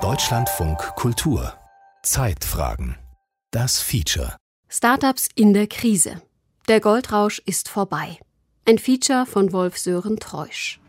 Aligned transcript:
Deutschlandfunk 0.00 0.78
Kultur 0.96 1.52
Zeitfragen 2.02 2.96
Das 3.50 3.82
Feature 3.82 4.36
Startups 4.70 5.28
in 5.34 5.52
der 5.52 5.66
Krise. 5.66 6.22
Der 6.68 6.80
Goldrausch 6.80 7.42
ist 7.44 7.68
vorbei. 7.68 8.18
Ein 8.66 8.78
Feature 8.78 9.26
von 9.26 9.52
Wolf 9.52 9.76
Sören 9.76 10.18
Treusch. 10.18 10.80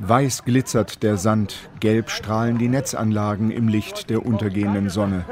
Weiß 0.00 0.44
glitzert 0.44 1.04
der 1.04 1.16
Sand, 1.16 1.70
gelb 1.78 2.10
strahlen 2.10 2.58
die 2.58 2.68
Netzanlagen 2.68 3.52
im 3.52 3.68
Licht 3.68 4.10
der 4.10 4.26
untergehenden 4.26 4.90
Sonne. 4.90 5.24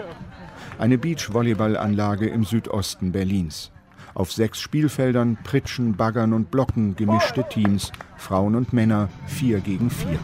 Eine 0.79 0.97
Beachvolleyballanlage 0.97 2.29
im 2.29 2.45
Südosten 2.45 3.11
Berlins. 3.11 3.73
Auf 4.17 4.33
sechs 4.33 4.59
Spielfeldern 4.61 5.37
pritschen, 5.45 5.95
baggern 5.95 6.33
und 6.33 6.51
blocken 6.51 6.97
gemischte 6.97 7.47
Teams, 7.51 7.93
Frauen 8.17 8.55
und 8.55 8.73
Männer, 8.73 9.11
vier 9.27 9.61
gegen 9.61 9.91
vier. 9.91 10.19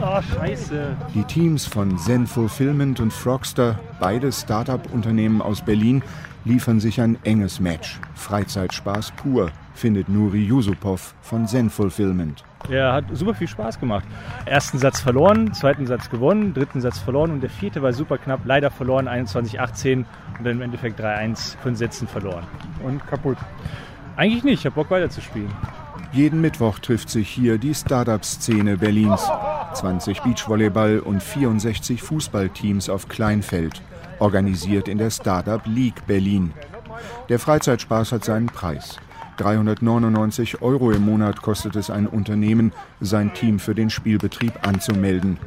Oh, 0.00 0.22
scheiße. 0.22 0.96
Die 1.14 1.24
Teams 1.24 1.66
von 1.66 1.98
Zen 1.98 2.26
Fulfillment 2.26 2.98
und 2.98 3.12
Frogster, 3.12 3.78
beide 4.00 4.32
Start-up-Unternehmen 4.32 5.42
aus 5.42 5.60
Berlin, 5.60 6.02
liefern 6.46 6.80
sich 6.80 6.98
ein 7.02 7.18
enges 7.22 7.60
Match. 7.60 8.00
Freizeitspaß 8.14 9.12
pur, 9.12 9.50
findet 9.74 10.08
Nuri 10.08 10.42
Yusupov 10.42 11.14
von 11.20 11.46
Zen 11.46 11.68
Fulfillment. 11.68 12.42
Er 12.68 12.92
hat 12.92 13.04
super 13.12 13.34
viel 13.34 13.48
Spaß 13.48 13.80
gemacht. 13.80 14.04
Ersten 14.44 14.78
Satz 14.78 15.00
verloren, 15.00 15.52
zweiten 15.54 15.86
Satz 15.86 16.10
gewonnen, 16.10 16.54
dritten 16.54 16.80
Satz 16.80 16.98
verloren 16.98 17.30
und 17.32 17.40
der 17.40 17.50
vierte 17.50 17.82
war 17.82 17.92
super 17.92 18.18
knapp. 18.18 18.40
Leider 18.44 18.70
verloren, 18.70 19.08
21-18 19.08 19.96
und 19.96 20.06
dann 20.44 20.52
im 20.52 20.62
Endeffekt 20.62 21.00
3-1 21.00 21.56
von 21.58 21.74
Sätzen 21.74 22.06
verloren. 22.06 22.44
Und 22.84 23.06
kaputt? 23.06 23.38
Eigentlich 24.16 24.44
nicht, 24.44 24.60
ich 24.60 24.66
habe 24.66 24.74
Bock 24.74 24.90
weiterzuspielen. 24.90 25.50
Jeden 26.12 26.40
Mittwoch 26.40 26.80
trifft 26.80 27.08
sich 27.08 27.28
hier 27.28 27.58
die 27.58 27.74
Startup-Szene 27.74 28.76
Berlins. 28.76 29.28
20 29.74 30.20
Beachvolleyball- 30.20 30.98
und 30.98 31.22
64 31.22 32.02
Fußballteams 32.02 32.90
auf 32.90 33.08
Kleinfeld, 33.08 33.82
organisiert 34.18 34.88
in 34.88 34.98
der 34.98 35.10
Startup 35.10 35.62
League 35.64 36.06
Berlin. 36.06 36.52
Der 37.28 37.38
Freizeitspaß 37.38 38.12
hat 38.12 38.24
seinen 38.24 38.46
Preis. 38.46 38.98
399 39.40 40.60
Euro 40.60 40.90
im 40.90 41.06
Monat 41.06 41.40
kostet 41.40 41.74
es 41.74 41.88
ein 41.88 42.06
Unternehmen, 42.06 42.72
sein 43.00 43.32
Team 43.32 43.58
für 43.58 43.74
den 43.74 43.88
Spielbetrieb 43.88 44.66
anzumelden. 44.66 45.38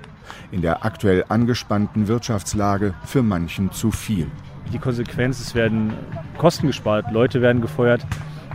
In 0.52 0.62
der 0.62 0.84
aktuell 0.84 1.26
angespannten 1.30 2.08
Wirtschaftslage 2.08 2.96
für 3.06 3.22
manchen 3.22 3.72
zu 3.72 3.92
viel. 3.92 4.28
Die 4.72 4.80
Konsequenz, 4.80 5.40
es 5.40 5.54
werden 5.54 5.94
Kosten 6.40 6.68
gespart, 6.68 7.12
Leute 7.12 7.42
werden 7.42 7.62
gefeuert. 7.62 8.04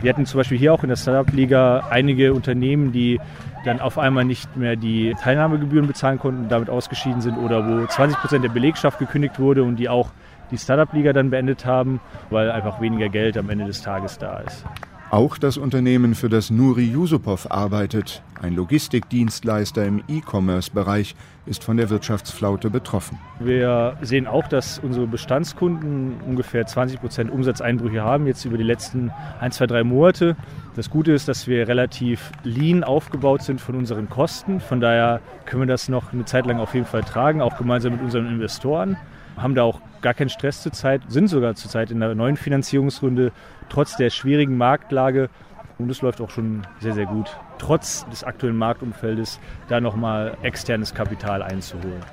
Wir 0.01 0.09
hatten 0.11 0.25
zum 0.25 0.39
Beispiel 0.39 0.57
hier 0.57 0.73
auch 0.73 0.83
in 0.83 0.89
der 0.89 0.97
Startup-Liga 0.97 1.87
einige 1.89 2.33
Unternehmen, 2.33 2.91
die 2.91 3.19
dann 3.63 3.79
auf 3.79 3.97
einmal 3.97 4.25
nicht 4.25 4.57
mehr 4.57 4.75
die 4.75 5.15
Teilnahmegebühren 5.21 5.87
bezahlen 5.87 6.19
konnten 6.19 6.43
und 6.43 6.49
damit 6.49 6.69
ausgeschieden 6.69 7.21
sind 7.21 7.37
oder 7.37 7.65
wo 7.65 7.85
20 7.85 8.19
Prozent 8.19 8.43
der 8.43 8.49
Belegschaft 8.49 8.99
gekündigt 8.99 9.39
wurde 9.39 9.63
und 9.63 9.77
die 9.77 9.87
auch 9.87 10.09
die 10.51 10.57
Startup-Liga 10.57 11.13
dann 11.13 11.29
beendet 11.29 11.65
haben, 11.65 12.01
weil 12.29 12.51
einfach 12.51 12.81
weniger 12.81 13.07
Geld 13.07 13.37
am 13.37 13.49
Ende 13.49 13.65
des 13.65 13.81
Tages 13.81 14.17
da 14.17 14.39
ist. 14.39 14.65
Auch 15.11 15.39
das 15.39 15.57
Unternehmen, 15.57 16.13
für 16.13 16.29
das 16.29 16.51
Nuri 16.51 16.85
Yusupov 16.85 17.49
arbeitet, 17.49 18.21
ein 18.39 18.53
Logistikdienstleister 18.53 19.83
im 19.83 20.03
E-Commerce-Bereich, 20.07 21.15
ist 21.47 21.63
von 21.63 21.77
der 21.77 21.89
Wirtschaftsflaute 21.89 22.69
betroffen. 22.69 23.17
Wir 23.39 23.97
sehen 24.03 24.27
auch, 24.27 24.47
dass 24.47 24.77
unsere 24.77 25.07
Bestandskunden 25.07 26.21
ungefähr 26.27 26.67
20 26.67 27.01
Prozent 27.01 27.31
Umsatzeinbrüche 27.31 28.03
haben, 28.03 28.27
jetzt 28.27 28.45
über 28.45 28.59
die 28.59 28.63
letzten 28.63 29.11
ein, 29.39 29.51
zwei, 29.51 29.65
drei 29.65 29.83
Monate. 29.83 30.35
Das 30.75 30.91
Gute 30.91 31.11
ist, 31.11 31.27
dass 31.27 31.47
wir 31.47 31.67
relativ 31.67 32.31
lean 32.43 32.83
aufgebaut 32.83 33.41
sind 33.41 33.59
von 33.59 33.73
unseren 33.73 34.09
Kosten. 34.09 34.59
Von 34.59 34.79
daher 34.79 35.21
können 35.45 35.63
wir 35.63 35.67
das 35.67 35.89
noch 35.89 36.13
eine 36.13 36.25
Zeit 36.25 36.45
lang 36.45 36.59
auf 36.59 36.75
jeden 36.75 36.85
Fall 36.85 37.01
tragen, 37.01 37.41
auch 37.41 37.57
gemeinsam 37.57 37.93
mit 37.93 38.01
unseren 38.03 38.27
Investoren 38.27 38.95
haben 39.41 39.55
da 39.55 39.63
auch 39.63 39.81
gar 40.01 40.13
keinen 40.13 40.29
Stress 40.29 40.61
zurzeit, 40.61 41.01
sind 41.07 41.27
sogar 41.27 41.55
zurzeit 41.55 41.91
in 41.91 41.99
der 41.99 42.15
neuen 42.15 42.37
Finanzierungsrunde, 42.37 43.31
trotz 43.69 43.95
der 43.95 44.09
schwierigen 44.09 44.57
Marktlage. 44.57 45.29
Und 45.77 45.89
es 45.89 46.01
läuft 46.01 46.19
auch 46.19 46.29
schon 46.29 46.67
sehr, 46.79 46.93
sehr 46.93 47.05
gut, 47.05 47.37
trotz 47.57 48.05
des 48.09 48.23
aktuellen 48.23 48.57
Marktumfeldes 48.57 49.39
da 49.69 49.79
nochmal 49.79 50.37
externes 50.41 50.93
Kapital 50.93 51.41
einzuholen. 51.41 52.03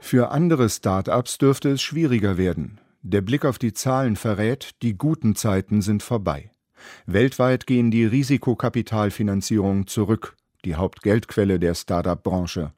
Für 0.00 0.30
andere 0.30 0.68
Start-ups 0.68 1.38
dürfte 1.38 1.70
es 1.70 1.82
schwieriger 1.82 2.36
werden. 2.36 2.78
Der 3.02 3.22
Blick 3.22 3.44
auf 3.44 3.58
die 3.58 3.72
Zahlen 3.72 4.16
verrät, 4.16 4.82
die 4.82 4.98
guten 4.98 5.34
Zeiten 5.34 5.80
sind 5.80 6.02
vorbei. 6.02 6.50
Weltweit 7.06 7.66
gehen 7.66 7.90
die 7.90 8.04
Risikokapitalfinanzierungen 8.04 9.86
zurück, 9.86 10.36
die 10.64 10.74
Hauptgeldquelle 10.74 11.58
der 11.58 11.74
Start-up-Branche. 11.74 12.72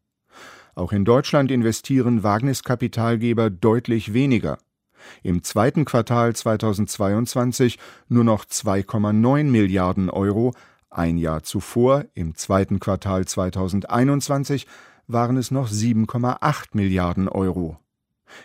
Auch 0.75 0.93
in 0.93 1.05
Deutschland 1.05 1.51
investieren 1.51 2.23
Wagniskapitalgeber 2.23 3.51
deutlich 3.51 4.13
weniger. 4.13 4.59
Im 5.23 5.43
zweiten 5.43 5.85
Quartal 5.85 6.35
2022 6.35 7.79
nur 8.09 8.25
noch 8.25 8.45
2,9 8.45 9.45
Milliarden 9.45 10.11
Euro, 10.11 10.53
ein 10.91 11.19
Jahr 11.19 11.43
zuvor, 11.43 12.07
im 12.15 12.35
zweiten 12.35 12.81
Quartal 12.81 13.25
2021, 13.27 14.67
waren 15.07 15.37
es 15.37 15.51
noch 15.51 15.69
7,8 15.71 16.69
Milliarden 16.73 17.29
Euro. 17.29 17.79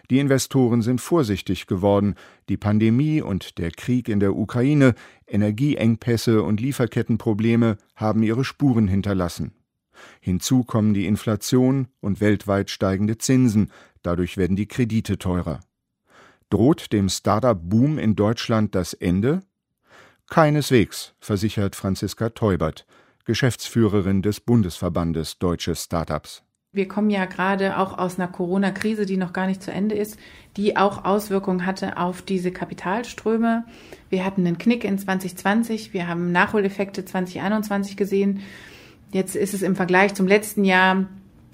Die 0.10 0.20
Investoren 0.20 0.82
sind 0.82 1.02
vorsichtig 1.02 1.68
geworden, 1.68 2.16
die 2.50 2.58
Pandemie 2.58 3.22
und 3.22 3.58
der 3.58 3.72
Krieg 3.72 4.08
in 4.08 4.20
der 4.20 4.36
Ukraine, 4.36 4.96
Energieengpässe 5.28 6.42
und 6.42 6.62
Lieferkettenprobleme 6.62 7.78
haben 7.96 8.24
ihre 8.24 8.44
Spuren 8.44 8.88
hinterlassen. 8.88 9.54
Hinzu 10.20 10.64
kommen 10.64 10.94
die 10.94 11.06
Inflation 11.06 11.88
und 12.00 12.22
weltweit 12.22 12.70
steigende 12.70 13.18
Zinsen, 13.18 13.72
dadurch 14.02 14.38
werden 14.38 14.56
die 14.56 14.68
Kredite 14.68 15.18
teurer. 15.18 15.60
Droht 16.54 16.94
dem 16.94 17.10
Startup-Boom 17.10 17.98
in 17.98 18.16
Deutschland 18.16 18.76
das 18.76 18.94
Ende? 18.94 19.42
Keineswegs, 20.30 21.16
versichert 21.20 21.76
Franziska 21.76 22.30
Teubert, 22.30 22.86
Geschäftsführerin 23.26 24.22
des 24.22 24.40
Bundesverbandes 24.40 25.40
Deutsche 25.40 25.74
Startups. 25.74 26.44
Wir 26.72 26.88
kommen 26.88 27.10
ja 27.10 27.26
gerade 27.26 27.80
auch 27.80 27.98
aus 27.98 28.20
einer 28.20 28.28
Corona-Krise, 28.28 29.08
die 29.08 29.18
noch 29.18 29.34
gar 29.34 29.48
nicht 29.48 29.64
zu 29.64 29.72
Ende 29.72 29.96
ist, 29.96 30.20
die 30.56 30.78
auch 30.78 31.06
Auswirkungen 31.06 31.66
hatte 31.66 31.98
auf 31.98 32.22
diese 32.22 32.52
Kapitalströme. 32.52 33.66
Wir 34.12 34.24
hatten 34.24 34.46
einen 34.46 34.60
Knick 34.60 34.84
in 34.84 35.00
2020, 35.00 35.92
wir 35.92 36.08
haben 36.08 36.32
Nachholeffekte 36.32 37.04
2021 37.04 37.98
gesehen. 37.98 38.42
Jetzt 39.12 39.36
ist 39.36 39.56
es 39.56 39.64
im 39.64 39.76
Vergleich 39.76 40.14
zum 40.14 40.28
letzten 40.28 40.66
Jahr 40.66 41.08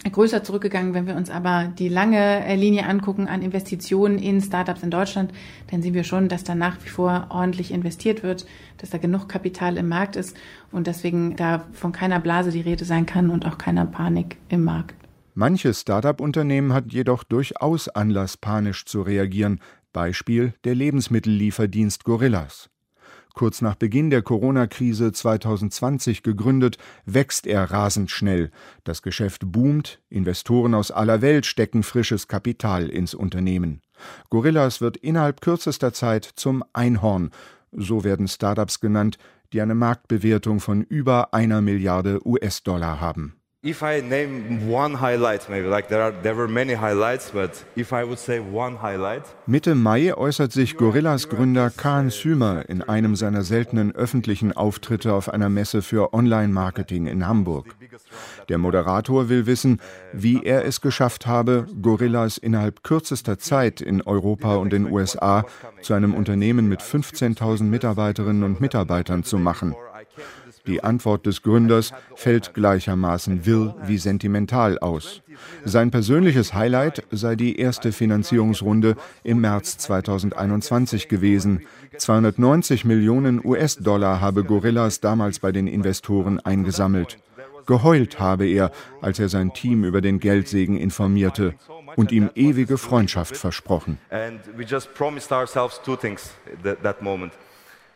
größer 0.03 0.43
zurückgegangen. 0.43 0.93
Wenn 0.93 1.07
wir 1.07 1.15
uns 1.15 1.29
aber 1.29 1.71
die 1.77 1.89
lange 1.89 2.55
Linie 2.55 2.85
angucken 2.85 3.27
an 3.27 3.41
Investitionen 3.41 4.17
in 4.17 4.41
Startups 4.41 4.83
in 4.83 4.91
Deutschland, 4.91 5.33
dann 5.69 5.81
sehen 5.81 5.93
wir 5.93 6.03
schon, 6.03 6.29
dass 6.29 6.43
da 6.43 6.55
nach 6.55 6.77
wie 6.83 6.89
vor 6.89 7.27
ordentlich 7.29 7.71
investiert 7.71 8.23
wird, 8.23 8.45
dass 8.77 8.89
da 8.89 8.97
genug 8.97 9.27
Kapital 9.27 9.77
im 9.77 9.89
Markt 9.89 10.15
ist 10.15 10.37
und 10.71 10.87
deswegen 10.87 11.35
da 11.35 11.65
von 11.73 11.91
keiner 11.91 12.19
Blase 12.19 12.51
die 12.51 12.61
Rede 12.61 12.85
sein 12.85 13.05
kann 13.05 13.29
und 13.29 13.45
auch 13.45 13.57
keiner 13.57 13.85
Panik 13.85 14.37
im 14.47 14.63
Markt. 14.63 14.95
Manche 15.35 15.73
Startup-Unternehmen 15.73 16.73
hat 16.73 16.91
jedoch 16.91 17.23
durchaus 17.23 17.87
Anlass, 17.87 18.35
panisch 18.35 18.85
zu 18.85 19.01
reagieren. 19.01 19.59
Beispiel 19.93 20.53
der 20.65 20.75
Lebensmittellieferdienst 20.75 22.03
Gorillas. 22.03 22.69
Kurz 23.33 23.61
nach 23.61 23.75
Beginn 23.75 24.09
der 24.09 24.21
Corona-Krise 24.21 25.11
2020 25.11 26.23
gegründet, 26.23 26.77
wächst 27.05 27.47
er 27.47 27.71
rasend 27.71 28.11
schnell. 28.11 28.51
Das 28.83 29.01
Geschäft 29.01 29.43
boomt, 29.51 30.01
Investoren 30.09 30.73
aus 30.73 30.91
aller 30.91 31.21
Welt 31.21 31.45
stecken 31.45 31.83
frisches 31.83 32.27
Kapital 32.27 32.89
ins 32.89 33.13
Unternehmen. 33.13 33.81
Gorillas 34.29 34.81
wird 34.81 34.97
innerhalb 34.97 35.41
kürzester 35.41 35.93
Zeit 35.93 36.25
zum 36.25 36.63
Einhorn, 36.73 37.31
so 37.71 38.03
werden 38.03 38.27
Startups 38.27 38.79
genannt, 38.79 39.17
die 39.53 39.61
eine 39.61 39.75
Marktbewertung 39.75 40.59
von 40.59 40.81
über 40.83 41.33
einer 41.33 41.61
Milliarde 41.61 42.25
US-Dollar 42.25 42.99
haben. 42.99 43.38
If 43.61 43.83
I 43.83 43.99
name 43.99 44.71
one 44.71 45.01
highlight, 45.01 45.49
maybe 45.49 45.67
like 45.67 45.89
there 45.89 46.01
are 46.01 46.13
there 46.23 46.33
were 46.33 46.47
many 46.47 46.75
highlights, 46.75 47.31
but 47.31 47.65
if 47.75 47.91
I 47.91 48.05
would 48.05 48.17
say 48.17 48.39
one 48.39 48.77
highlight. 48.81 49.23
Mitte 49.47 49.75
Mai 49.75 50.13
äußert 50.13 50.53
sich 50.53 50.77
Gorillas 50.77 51.27
Gründer 51.27 51.69
Khan 51.69 52.09
Sümer 52.09 52.69
in 52.69 52.81
einem 52.81 53.17
seiner 53.17 53.43
seltenen 53.43 53.93
öffentlichen 53.93 54.53
Auftritte 54.53 55.13
auf 55.13 55.27
einer 55.27 55.49
Messe 55.49 55.81
für 55.81 56.13
Online-Marketing 56.13 57.07
in 57.07 57.27
Hamburg. 57.27 57.75
Der 58.47 58.59
Moderator 58.59 59.27
will 59.27 59.45
wissen, 59.45 59.81
wie 60.13 60.41
er 60.41 60.63
es 60.63 60.79
geschafft 60.79 61.27
habe, 61.27 61.65
Gorillas 61.81 62.37
innerhalb 62.37 62.81
kürzester 62.83 63.39
Zeit 63.39 63.81
in 63.81 64.01
Europa 64.01 64.55
und 64.55 64.71
den 64.71 64.89
USA 64.89 65.43
zu 65.81 65.93
einem 65.95 66.13
Unternehmen 66.13 66.69
mit 66.69 66.79
15.000 66.79 67.63
Mitarbeiterinnen 67.63 68.43
und 68.43 68.61
Mitarbeitern 68.61 69.25
zu 69.25 69.37
machen. 69.37 69.75
Die 70.69 70.83
Antwort 70.83 71.25
des 71.25 71.41
Gründers 71.41 71.91
fällt 72.15 72.53
gleichermaßen 72.53 73.47
wirr 73.47 73.75
wie 73.87 73.97
sentimental 73.97 74.77
aus. 74.77 75.23
Sein 75.65 75.89
persönliches 75.89 76.53
Highlight 76.53 77.03
sei 77.09 77.35
die 77.35 77.57
erste 77.57 77.91
Finanzierungsrunde 77.91 78.95
im 79.23 79.41
März 79.41 79.79
2021 79.79 81.07
gewesen. 81.07 81.61
290 81.97 82.85
Millionen 82.85 83.43
US-Dollar 83.43 84.21
habe 84.21 84.43
Gorillas 84.43 84.99
damals 84.99 85.39
bei 85.39 85.51
den 85.51 85.65
Investoren 85.65 86.39
eingesammelt. 86.39 87.17
Geheult 87.65 88.19
habe 88.19 88.45
er, 88.45 88.71
als 89.01 89.17
er 89.17 89.29
sein 89.29 89.53
Team 89.53 89.83
über 89.83 90.01
den 90.01 90.19
Geldsegen 90.19 90.77
informierte 90.77 91.55
und 91.95 92.11
ihm 92.11 92.29
ewige 92.35 92.77
Freundschaft 92.77 93.35
versprochen. 93.35 93.97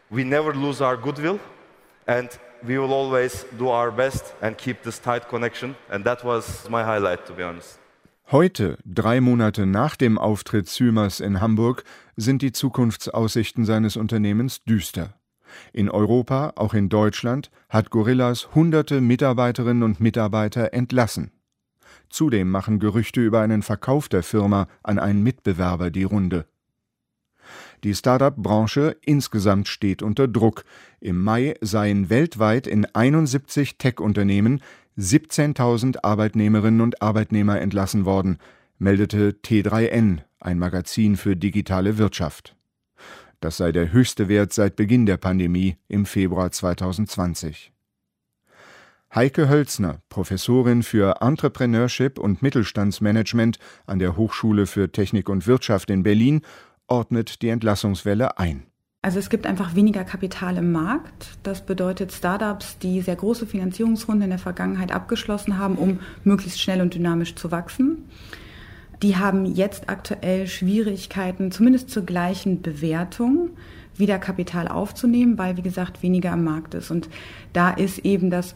We 0.10 0.24
never 0.24 0.54
lose 0.54 0.84
our 0.84 0.96
goodwill 0.96 1.40
and 2.06 2.40
we 2.66 2.78
will 2.78 2.94
always 2.94 3.46
do 3.58 3.68
our 3.70 3.92
best 3.92 4.34
and 4.42 4.58
keep 4.58 4.82
this 4.84 5.02
tight 5.02 5.28
connection 5.28 5.76
and 5.90 6.06
that 6.06 6.24
was 6.24 6.70
my 6.70 6.84
highlight 6.84 7.26
to 7.26 7.34
be 7.34 7.44
honest. 7.44 7.80
Heute, 8.32 8.78
drei 8.86 9.20
Monate 9.20 9.66
nach 9.66 9.96
dem 9.98 10.18
Auftritt 10.18 10.68
Zümers 10.68 11.20
in 11.20 11.42
Hamburg, 11.42 11.84
sind 12.16 12.42
die 12.42 12.54
Zukunftsaussichten 12.54 13.66
seines 13.66 13.98
Unternehmens 13.98 14.64
düster. 14.64 15.14
In 15.74 15.90
Europa, 15.90 16.54
auch 16.56 16.74
in 16.74 16.90
Deutschland, 16.90 17.52
hat 17.70 17.90
Gorillas 17.90 18.56
hunderte 18.56 19.02
Mitarbeiterinnen 19.02 19.84
und 19.84 20.00
Mitarbeiter 20.00 20.74
entlassen. 20.74 21.32
Zudem 22.10 22.50
machen 22.50 22.80
Gerüchte 22.80 23.22
über 23.22 23.42
einen 23.42 23.62
Verkauf 23.62 24.08
der 24.08 24.24
Firma 24.24 24.68
an 24.84 25.00
einen 25.00 25.22
Mitbewerber 25.22 25.92
die 25.92 26.04
Runde. 26.04 26.46
Die 27.84 27.94
Start-up-Branche 27.94 28.96
insgesamt 29.02 29.68
steht 29.68 30.02
unter 30.02 30.30
Druck. 30.30 30.64
Im 31.02 31.22
Mai 31.22 31.56
seien 31.60 32.10
weltweit 32.10 32.66
in 32.66 32.86
71 32.86 33.78
Tech-Unternehmen 33.78 34.62
17.000 34.98 35.98
Arbeitnehmerinnen 36.04 36.80
und 36.80 37.02
Arbeitnehmer 37.02 37.60
entlassen 37.60 38.06
worden, 38.06 38.38
meldete 38.78 39.32
T3N, 39.32 40.20
ein 40.40 40.60
Magazin 40.60 41.18
für 41.18 41.36
digitale 41.36 41.98
Wirtschaft. 41.98 42.56
Das 43.42 43.58
sei 43.58 43.74
der 43.74 43.92
höchste 43.92 44.30
Wert 44.30 44.54
seit 44.54 44.78
Beginn 44.78 45.06
der 45.06 45.18
Pandemie 45.18 45.76
im 45.90 46.06
Februar 46.06 46.52
2020. 46.52 47.74
Heike 49.14 49.48
Hölzner, 49.48 50.02
Professorin 50.10 50.82
für 50.82 51.22
Entrepreneurship 51.22 52.18
und 52.18 52.42
Mittelstandsmanagement 52.42 53.60
an 53.86 54.00
der 54.00 54.16
Hochschule 54.18 54.66
für 54.66 54.92
Technik 54.92 55.30
und 55.30 55.46
Wirtschaft 55.46 55.92
in 55.92 56.02
Berlin, 56.02 56.42
ordnet 56.94 57.42
die 57.42 57.50
Entlassungswelle 57.50 58.38
ein. 58.38 58.64
Also 59.02 59.20
es 59.20 59.30
gibt 59.30 59.46
einfach 59.46 59.76
weniger 59.76 60.06
Kapital 60.06 60.58
im 60.58 60.72
Markt. 60.72 61.38
Das 61.44 61.66
bedeutet 61.66 62.14
Startups, 62.14 62.78
die 62.78 63.02
sehr 63.02 63.18
große 63.18 63.46
Finanzierungsrunden 63.46 64.24
in 64.24 64.30
der 64.30 64.40
Vergangenheit 64.40 64.94
abgeschlossen 64.94 65.58
haben, 65.58 65.76
um 65.76 66.00
möglichst 66.24 66.62
schnell 66.62 66.80
und 66.80 66.94
dynamisch 66.94 67.36
zu 67.36 67.52
wachsen 67.52 68.06
die 69.04 69.18
haben 69.18 69.46
jetzt 69.46 69.90
aktuell 69.90 70.48
Schwierigkeiten, 70.48 71.52
zumindest 71.52 71.90
zur 71.90 72.06
gleichen 72.06 72.62
Bewertung 72.62 73.50
wieder 73.96 74.18
Kapital 74.18 74.70
aufzunehmen, 74.70 75.38
weil, 75.38 75.58
wie 75.58 75.62
gesagt, 75.62 76.02
weniger 76.02 76.32
am 76.32 76.46
Markt 76.46 76.74
ist. 76.74 76.90
Und 76.90 77.10
da 77.52 77.72
ist 77.72 78.00
eben 78.00 78.30
das 78.30 78.56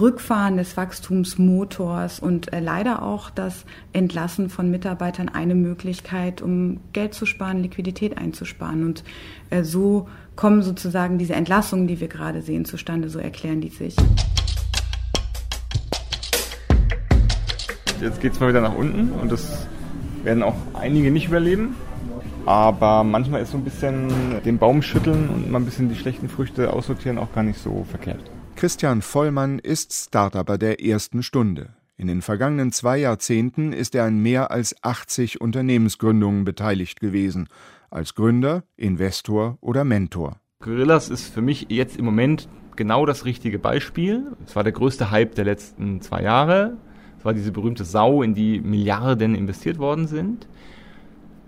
Rückfahren 0.00 0.58
des 0.58 0.76
Wachstumsmotors 0.76 2.20
und 2.20 2.52
äh, 2.52 2.60
leider 2.60 3.02
auch 3.02 3.30
das 3.30 3.64
Entlassen 3.92 4.50
von 4.50 4.70
Mitarbeitern 4.70 5.28
eine 5.28 5.54
Möglichkeit, 5.54 6.42
um 6.42 6.80
Geld 6.92 7.14
zu 7.14 7.24
sparen, 7.24 7.62
Liquidität 7.62 8.18
einzusparen. 8.18 8.84
Und 8.84 9.02
äh, 9.50 9.64
so 9.64 10.08
kommen 10.36 10.62
sozusagen 10.62 11.18
diese 11.18 11.34
Entlassungen, 11.34 11.86
die 11.86 12.00
wir 12.00 12.08
gerade 12.08 12.42
sehen, 12.42 12.64
zustande, 12.64 13.08
so 13.08 13.18
erklären 13.18 13.60
die 13.60 13.70
sich. 13.70 13.96
Jetzt 18.00 18.20
geht 18.20 18.34
es 18.34 18.40
mal 18.40 18.50
wieder 18.50 18.60
nach 18.60 18.76
unten 18.76 19.10
und 19.12 19.32
das 19.32 19.66
werden 20.22 20.42
auch 20.42 20.54
einige 20.74 21.10
nicht 21.10 21.28
überleben. 21.28 21.74
Aber 22.46 23.04
manchmal 23.04 23.42
ist 23.42 23.50
so 23.50 23.58
ein 23.58 23.64
bisschen 23.64 24.08
den 24.44 24.58
Baum 24.58 24.80
schütteln 24.82 25.28
und 25.28 25.50
mal 25.50 25.58
ein 25.58 25.64
bisschen 25.64 25.88
die 25.88 25.96
schlechten 25.96 26.28
Früchte 26.28 26.72
aussortieren 26.72 27.18
auch 27.18 27.32
gar 27.34 27.42
nicht 27.42 27.58
so 27.58 27.84
verkehrt. 27.90 28.20
Christian 28.58 29.02
Vollmann 29.02 29.60
ist 29.60 29.92
Startupper 29.92 30.58
der 30.58 30.84
ersten 30.84 31.22
Stunde. 31.22 31.68
In 31.96 32.08
den 32.08 32.22
vergangenen 32.22 32.72
zwei 32.72 32.98
Jahrzehnten 32.98 33.72
ist 33.72 33.94
er 33.94 34.02
an 34.02 34.18
mehr 34.18 34.50
als 34.50 34.74
80 34.82 35.40
Unternehmensgründungen 35.40 36.42
beteiligt 36.42 36.98
gewesen. 36.98 37.48
Als 37.88 38.16
Gründer, 38.16 38.64
Investor 38.76 39.58
oder 39.60 39.84
Mentor. 39.84 40.40
Gorillas 40.60 41.08
ist 41.08 41.32
für 41.32 41.40
mich 41.40 41.66
jetzt 41.68 41.96
im 41.98 42.04
Moment 42.04 42.48
genau 42.74 43.06
das 43.06 43.24
richtige 43.24 43.60
Beispiel. 43.60 44.32
Es 44.44 44.56
war 44.56 44.64
der 44.64 44.72
größte 44.72 45.12
Hype 45.12 45.36
der 45.36 45.44
letzten 45.44 46.00
zwei 46.00 46.24
Jahre. 46.24 46.78
Das 47.14 47.24
war 47.24 47.34
diese 47.34 47.52
berühmte 47.52 47.84
Sau, 47.84 48.24
in 48.24 48.34
die 48.34 48.60
Milliarden 48.60 49.36
investiert 49.36 49.78
worden 49.78 50.08
sind. 50.08 50.48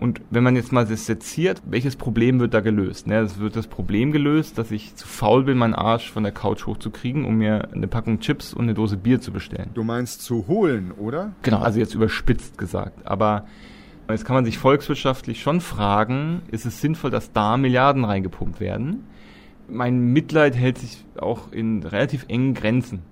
Und 0.01 0.19
wenn 0.31 0.43
man 0.43 0.55
jetzt 0.55 0.71
mal 0.71 0.83
das 0.83 1.05
seziert, 1.05 1.61
welches 1.63 1.95
Problem 1.95 2.39
wird 2.39 2.55
da 2.55 2.61
gelöst? 2.61 3.05
Ne, 3.05 3.19
es 3.19 3.37
wird 3.37 3.55
das 3.55 3.67
Problem 3.67 4.11
gelöst, 4.11 4.57
dass 4.57 4.71
ich 4.71 4.95
zu 4.95 5.07
faul 5.07 5.43
bin, 5.43 5.59
meinen 5.59 5.75
Arsch 5.75 6.09
von 6.09 6.23
der 6.23 6.31
Couch 6.31 6.65
hochzukriegen, 6.65 7.23
um 7.23 7.35
mir 7.35 7.69
eine 7.71 7.87
Packung 7.87 8.19
Chips 8.19 8.51
und 8.51 8.63
eine 8.63 8.73
Dose 8.73 8.97
Bier 8.97 9.21
zu 9.21 9.31
bestellen. 9.31 9.69
Du 9.75 9.83
meinst 9.83 10.23
zu 10.23 10.47
holen, 10.47 10.91
oder? 10.91 11.33
Genau, 11.43 11.59
also 11.59 11.77
jetzt 11.77 11.93
überspitzt 11.93 12.57
gesagt. 12.57 13.05
Aber 13.05 13.45
jetzt 14.09 14.25
kann 14.25 14.33
man 14.33 14.43
sich 14.43 14.57
volkswirtschaftlich 14.57 15.39
schon 15.39 15.61
fragen, 15.61 16.41
ist 16.49 16.65
es 16.65 16.81
sinnvoll, 16.81 17.11
dass 17.11 17.31
da 17.31 17.55
Milliarden 17.57 18.03
reingepumpt 18.03 18.59
werden? 18.59 19.03
Mein 19.69 19.99
Mitleid 19.99 20.55
hält 20.55 20.79
sich 20.79 21.05
auch 21.15 21.51
in 21.51 21.83
relativ 21.83 22.25
engen 22.27 22.55
Grenzen. 22.55 23.03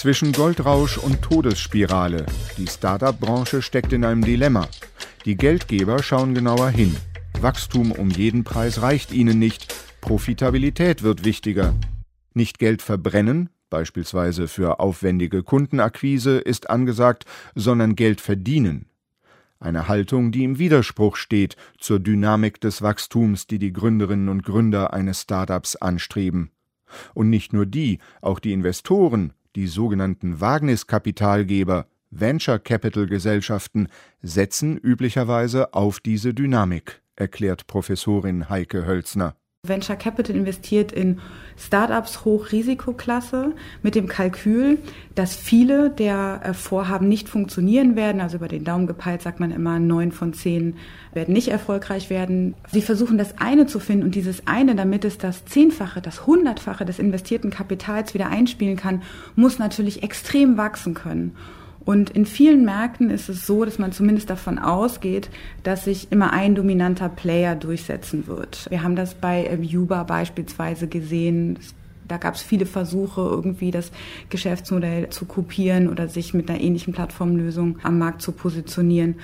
Zwischen 0.00 0.32
Goldrausch 0.32 0.96
und 0.96 1.20
Todesspirale. 1.20 2.24
Die 2.56 2.66
Start-up-Branche 2.66 3.60
steckt 3.60 3.92
in 3.92 4.02
einem 4.02 4.24
Dilemma. 4.24 4.66
Die 5.26 5.36
Geldgeber 5.36 6.02
schauen 6.02 6.32
genauer 6.32 6.70
hin. 6.70 6.96
Wachstum 7.38 7.92
um 7.92 8.08
jeden 8.08 8.42
Preis 8.42 8.80
reicht 8.80 9.12
ihnen 9.12 9.38
nicht. 9.38 9.74
Profitabilität 10.00 11.02
wird 11.02 11.26
wichtiger. 11.26 11.74
Nicht 12.32 12.58
Geld 12.58 12.80
verbrennen, 12.80 13.50
beispielsweise 13.68 14.48
für 14.48 14.80
aufwendige 14.80 15.42
Kundenakquise, 15.42 16.38
ist 16.38 16.70
angesagt, 16.70 17.26
sondern 17.54 17.94
Geld 17.94 18.22
verdienen. 18.22 18.86
Eine 19.58 19.86
Haltung, 19.86 20.32
die 20.32 20.44
im 20.44 20.58
Widerspruch 20.58 21.16
steht 21.16 21.56
zur 21.78 22.00
Dynamik 22.00 22.58
des 22.58 22.80
Wachstums, 22.80 23.46
die 23.46 23.58
die 23.58 23.74
Gründerinnen 23.74 24.30
und 24.30 24.44
Gründer 24.44 24.94
eines 24.94 25.20
Startups 25.20 25.76
anstreben. 25.76 26.52
Und 27.12 27.28
nicht 27.28 27.52
nur 27.52 27.66
die, 27.66 27.98
auch 28.22 28.38
die 28.38 28.54
Investoren 28.54 29.34
die 29.56 29.66
sogenannten 29.66 30.40
Wagniskapitalgeber, 30.40 31.86
Venture 32.10 32.58
Capital 32.58 33.06
Gesellschaften, 33.06 33.88
setzen 34.22 34.76
üblicherweise 34.76 35.74
auf 35.74 36.00
diese 36.00 36.34
Dynamik, 36.34 37.02
erklärt 37.16 37.66
Professorin 37.66 38.48
Heike 38.48 38.86
Hölzner. 38.86 39.36
Venture 39.62 39.96
Capital 39.96 40.36
investiert 40.36 40.90
in 40.90 41.20
Startups 41.58 42.24
Hochrisikoklasse 42.24 43.52
mit 43.82 43.94
dem 43.94 44.08
Kalkül, 44.08 44.78
dass 45.14 45.36
viele 45.36 45.90
der 45.90 46.40
äh, 46.42 46.54
Vorhaben 46.54 47.08
nicht 47.08 47.28
funktionieren 47.28 47.94
werden. 47.94 48.22
Also 48.22 48.38
über 48.38 48.48
den 48.48 48.64
Daumen 48.64 48.86
gepeilt 48.86 49.20
sagt 49.20 49.38
man 49.38 49.50
immer, 49.50 49.78
neun 49.78 50.12
von 50.12 50.32
zehn 50.32 50.76
werden 51.12 51.34
nicht 51.34 51.48
erfolgreich 51.48 52.08
werden. 52.08 52.54
Sie 52.72 52.80
versuchen 52.80 53.18
das 53.18 53.36
eine 53.36 53.66
zu 53.66 53.80
finden 53.80 54.04
und 54.04 54.14
dieses 54.14 54.46
eine, 54.46 54.74
damit 54.74 55.04
es 55.04 55.18
das 55.18 55.44
Zehnfache, 55.44 56.00
das 56.00 56.26
Hundertfache 56.26 56.86
des 56.86 56.98
investierten 56.98 57.50
Kapitals 57.50 58.14
wieder 58.14 58.28
einspielen 58.28 58.76
kann, 58.76 59.02
muss 59.36 59.58
natürlich 59.58 60.02
extrem 60.02 60.56
wachsen 60.56 60.94
können. 60.94 61.36
Und 61.90 62.10
in 62.10 62.24
vielen 62.24 62.64
Märkten 62.64 63.10
ist 63.10 63.28
es 63.28 63.48
so, 63.48 63.64
dass 63.64 63.80
man 63.80 63.90
zumindest 63.90 64.30
davon 64.30 64.60
ausgeht, 64.60 65.28
dass 65.64 65.86
sich 65.86 66.12
immer 66.12 66.32
ein 66.32 66.54
dominanter 66.54 67.08
Player 67.08 67.56
durchsetzen 67.56 68.28
wird. 68.28 68.70
Wir 68.70 68.84
haben 68.84 68.94
das 68.94 69.14
bei 69.14 69.58
Uber 69.74 70.04
beispielsweise 70.04 70.86
gesehen. 70.86 71.58
Da 72.06 72.18
gab 72.18 72.36
es 72.36 72.42
viele 72.42 72.64
Versuche, 72.64 73.22
irgendwie 73.22 73.72
das 73.72 73.90
Geschäftsmodell 74.28 75.10
zu 75.10 75.24
kopieren 75.24 75.88
oder 75.88 76.06
sich 76.06 76.32
mit 76.32 76.48
einer 76.48 76.60
ähnlichen 76.60 76.92
Plattformlösung 76.92 77.80
am 77.82 77.98
Markt 77.98 78.22
zu 78.22 78.30
positionieren. 78.30 79.16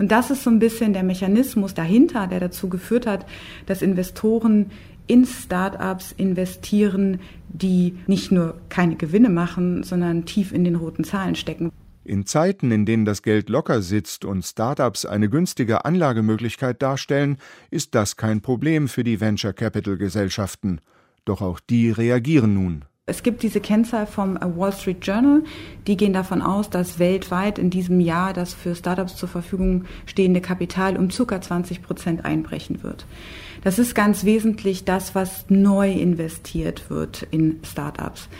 Und 0.00 0.10
das 0.10 0.32
ist 0.32 0.42
so 0.42 0.50
ein 0.50 0.58
bisschen 0.58 0.94
der 0.94 1.04
Mechanismus 1.04 1.72
dahinter, 1.72 2.26
der 2.26 2.40
dazu 2.40 2.68
geführt 2.68 3.06
hat, 3.06 3.26
dass 3.66 3.80
Investoren 3.80 4.72
in 5.06 5.24
Startups 5.24 6.10
investieren, 6.16 7.20
die 7.48 7.96
nicht 8.08 8.32
nur 8.32 8.56
keine 8.70 8.96
Gewinne 8.96 9.28
machen, 9.28 9.84
sondern 9.84 10.24
tief 10.24 10.50
in 10.50 10.64
den 10.64 10.74
roten 10.74 11.04
Zahlen 11.04 11.36
stecken. 11.36 11.70
In 12.08 12.24
Zeiten, 12.24 12.70
in 12.70 12.86
denen 12.86 13.04
das 13.04 13.22
Geld 13.22 13.50
locker 13.50 13.82
sitzt 13.82 14.24
und 14.24 14.42
Startups 14.42 15.04
eine 15.04 15.28
günstige 15.28 15.84
Anlagemöglichkeit 15.84 16.80
darstellen, 16.80 17.36
ist 17.70 17.94
das 17.94 18.16
kein 18.16 18.40
Problem 18.40 18.88
für 18.88 19.04
die 19.04 19.20
Venture 19.20 19.52
Capital 19.52 19.98
Gesellschaften. 19.98 20.80
Doch 21.26 21.42
auch 21.42 21.60
die 21.60 21.90
reagieren 21.90 22.54
nun. 22.54 22.86
Es 23.04 23.22
gibt 23.22 23.42
diese 23.42 23.60
Kennzahl 23.60 24.06
vom 24.06 24.38
Wall 24.40 24.72
Street 24.72 25.06
Journal, 25.06 25.42
die 25.86 25.98
gehen 25.98 26.14
davon 26.14 26.40
aus, 26.40 26.70
dass 26.70 26.98
weltweit 26.98 27.58
in 27.58 27.68
diesem 27.68 28.00
Jahr 28.00 28.32
das 28.32 28.54
für 28.54 28.74
Startups 28.74 29.16
zur 29.16 29.28
Verfügung 29.28 29.84
stehende 30.06 30.40
Kapital 30.40 30.96
um 30.96 31.08
ca. 31.08 31.40
20 31.42 31.82
Prozent 31.82 32.24
einbrechen 32.24 32.82
wird. 32.82 33.04
Das 33.62 33.78
ist 33.78 33.94
ganz 33.94 34.24
wesentlich 34.24 34.86
das, 34.86 35.14
was 35.14 35.44
neu 35.50 35.92
investiert 35.92 36.88
wird 36.88 37.26
in 37.30 37.60
Startups. 37.64 38.30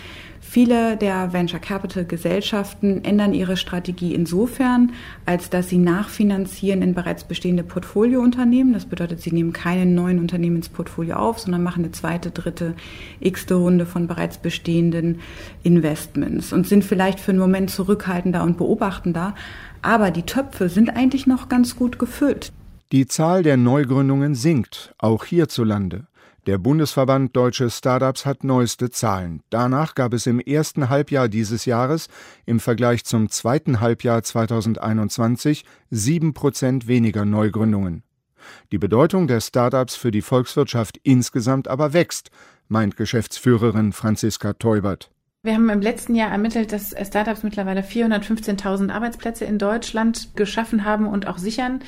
Viele 0.50 0.96
der 0.96 1.34
Venture 1.34 1.60
Capital 1.60 2.06
Gesellschaften 2.06 3.04
ändern 3.04 3.34
ihre 3.34 3.58
Strategie 3.58 4.14
insofern, 4.14 4.92
als 5.26 5.50
dass 5.50 5.68
sie 5.68 5.76
nachfinanzieren 5.76 6.80
in 6.80 6.94
bereits 6.94 7.24
bestehende 7.24 7.62
Portfoliounternehmen. 7.62 8.72
Das 8.72 8.86
bedeutet, 8.86 9.20
sie 9.20 9.30
nehmen 9.30 9.52
keine 9.52 9.84
neuen 9.84 10.18
Unternehmen 10.18 10.56
ins 10.56 10.70
Portfolio 10.70 11.16
auf, 11.16 11.38
sondern 11.38 11.62
machen 11.62 11.84
eine 11.84 11.92
zweite, 11.92 12.30
dritte, 12.30 12.72
x-te 13.20 13.56
Runde 13.56 13.84
von 13.84 14.06
bereits 14.06 14.38
bestehenden 14.38 15.20
Investments 15.64 16.54
und 16.54 16.66
sind 16.66 16.82
vielleicht 16.82 17.20
für 17.20 17.32
einen 17.32 17.40
Moment 17.40 17.68
zurückhaltender 17.68 18.42
und 18.42 18.56
beobachtender. 18.56 19.34
Aber 19.82 20.10
die 20.10 20.22
Töpfe 20.22 20.70
sind 20.70 20.88
eigentlich 20.88 21.26
noch 21.26 21.50
ganz 21.50 21.76
gut 21.76 21.98
gefüllt. 21.98 22.52
Die 22.90 23.06
Zahl 23.06 23.42
der 23.42 23.58
Neugründungen 23.58 24.34
sinkt, 24.34 24.94
auch 24.96 25.26
hierzulande. 25.26 26.06
Der 26.46 26.56
Bundesverband 26.56 27.36
Deutsche 27.36 27.68
Startups 27.68 28.24
hat 28.24 28.44
neueste 28.44 28.90
Zahlen. 28.90 29.42
Danach 29.50 29.94
gab 29.94 30.14
es 30.14 30.26
im 30.26 30.40
ersten 30.40 30.88
Halbjahr 30.88 31.28
dieses 31.28 31.64
Jahres 31.66 32.08
im 32.46 32.58
Vergleich 32.58 33.04
zum 33.04 33.28
zweiten 33.28 33.80
Halbjahr 33.80 34.22
2021 34.22 35.64
sieben 35.90 36.32
Prozent 36.34 36.86
weniger 36.86 37.24
Neugründungen. 37.24 38.02
Die 38.72 38.78
Bedeutung 38.78 39.26
der 39.26 39.40
Startups 39.40 39.94
für 39.96 40.10
die 40.10 40.22
Volkswirtschaft 40.22 40.98
insgesamt 41.02 41.68
aber 41.68 41.92
wächst, 41.92 42.30
meint 42.68 42.96
Geschäftsführerin 42.96 43.92
Franziska 43.92 44.54
Teubert. 44.54 45.10
Wir 45.48 45.54
haben 45.54 45.70
im 45.70 45.80
letzten 45.80 46.14
Jahr 46.14 46.30
ermittelt, 46.30 46.72
dass 46.72 46.94
Startups 47.06 47.42
mittlerweile 47.42 47.80
415.000 47.80 48.92
Arbeitsplätze 48.92 49.46
in 49.46 49.56
Deutschland 49.56 50.36
geschaffen 50.36 50.84
haben 50.84 51.06
und 51.06 51.26
auch 51.26 51.38
sichern. 51.38 51.80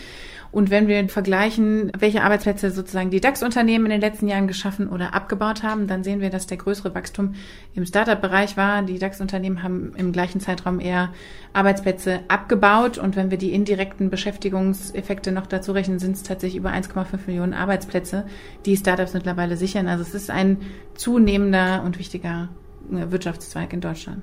Und 0.50 0.70
wenn 0.70 0.88
wir 0.88 1.06
vergleichen, 1.10 1.92
welche 1.98 2.22
Arbeitsplätze 2.22 2.70
sozusagen 2.70 3.10
die 3.10 3.20
DAX-Unternehmen 3.20 3.84
in 3.84 3.90
den 3.90 4.00
letzten 4.00 4.28
Jahren 4.28 4.46
geschaffen 4.46 4.88
oder 4.88 5.12
abgebaut 5.12 5.62
haben, 5.62 5.88
dann 5.88 6.02
sehen 6.04 6.22
wir, 6.22 6.30
dass 6.30 6.46
der 6.46 6.56
größere 6.56 6.94
Wachstum 6.94 7.34
im 7.74 7.84
Startup-Bereich 7.84 8.56
war. 8.56 8.80
Die 8.80 8.98
DAX-Unternehmen 8.98 9.62
haben 9.62 9.92
im 9.94 10.12
gleichen 10.12 10.40
Zeitraum 10.40 10.80
eher 10.80 11.12
Arbeitsplätze 11.52 12.20
abgebaut. 12.28 12.96
Und 12.96 13.14
wenn 13.14 13.30
wir 13.30 13.36
die 13.36 13.52
indirekten 13.52 14.08
Beschäftigungseffekte 14.08 15.32
noch 15.32 15.46
dazu 15.46 15.72
rechnen, 15.72 15.98
sind 15.98 16.16
es 16.16 16.22
tatsächlich 16.22 16.56
über 16.56 16.70
1,5 16.70 17.26
Millionen 17.26 17.52
Arbeitsplätze, 17.52 18.24
die 18.64 18.78
Startups 18.78 19.12
mittlerweile 19.12 19.58
sichern. 19.58 19.86
Also 19.86 20.00
es 20.00 20.14
ist 20.14 20.30
ein 20.30 20.62
zunehmender 20.94 21.82
und 21.84 21.98
wichtiger 21.98 22.48
Wirtschaftszweig 22.90 23.72
in 23.72 23.80
Deutschland. 23.80 24.22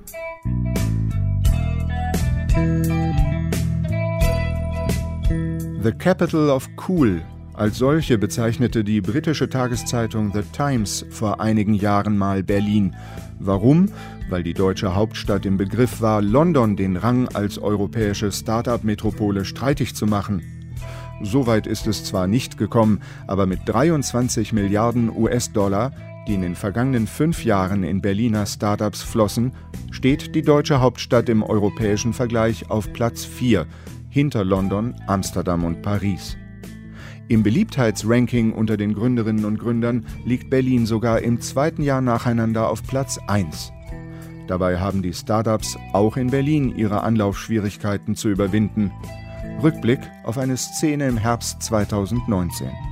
The 5.82 5.92
Capital 5.92 6.50
of 6.50 6.68
Cool. 6.88 7.22
Als 7.54 7.78
solche 7.78 8.18
bezeichnete 8.18 8.84
die 8.84 9.00
britische 9.00 9.48
Tageszeitung 9.48 10.32
The 10.32 10.42
Times 10.52 11.04
vor 11.10 11.40
einigen 11.40 11.74
Jahren 11.74 12.16
mal 12.16 12.42
Berlin. 12.42 12.94
Warum? 13.40 13.90
Weil 14.28 14.42
die 14.42 14.54
deutsche 14.54 14.94
Hauptstadt 14.94 15.46
im 15.46 15.56
Begriff 15.56 16.00
war, 16.00 16.22
London 16.22 16.76
den 16.76 16.96
Rang 16.96 17.28
als 17.34 17.58
europäische 17.58 18.30
Start-up-Metropole 18.30 19.44
streitig 19.44 19.94
zu 19.94 20.06
machen. 20.06 20.42
Soweit 21.22 21.66
ist 21.66 21.86
es 21.86 22.04
zwar 22.04 22.26
nicht 22.26 22.58
gekommen, 22.58 23.00
aber 23.26 23.46
mit 23.46 23.60
23 23.66 24.52
Milliarden 24.52 25.10
US-Dollar, 25.10 25.92
die 26.28 26.34
in 26.34 26.42
den 26.42 26.54
vergangenen 26.54 27.06
fünf 27.06 27.44
Jahren 27.44 27.82
in 27.82 28.02
Berliner 28.02 28.46
Startups 28.46 29.02
flossen, 29.02 29.52
steht 29.90 30.34
die 30.34 30.42
deutsche 30.42 30.80
Hauptstadt 30.80 31.28
im 31.28 31.42
europäischen 31.42 32.12
Vergleich 32.12 32.70
auf 32.70 32.92
Platz 32.92 33.24
4 33.24 33.66
hinter 34.10 34.44
London, 34.44 34.94
Amsterdam 35.06 35.64
und 35.64 35.82
Paris. 35.82 36.36
Im 37.28 37.42
Beliebtheitsranking 37.42 38.52
unter 38.52 38.76
den 38.76 38.94
Gründerinnen 38.94 39.44
und 39.44 39.58
Gründern 39.58 40.06
liegt 40.24 40.50
Berlin 40.50 40.86
sogar 40.86 41.20
im 41.20 41.40
zweiten 41.40 41.82
Jahr 41.82 42.00
nacheinander 42.00 42.68
auf 42.70 42.82
Platz 42.82 43.18
1. 43.26 43.72
Dabei 44.46 44.78
haben 44.78 45.02
die 45.02 45.12
Startups 45.12 45.76
auch 45.92 46.16
in 46.16 46.30
Berlin 46.30 46.74
ihre 46.76 47.02
Anlaufschwierigkeiten 47.02 48.16
zu 48.16 48.30
überwinden. 48.30 48.90
Rückblick 49.62 50.00
auf 50.24 50.38
eine 50.38 50.56
Szene 50.56 51.06
im 51.06 51.18
Herbst 51.18 51.62
2019. 51.62 52.87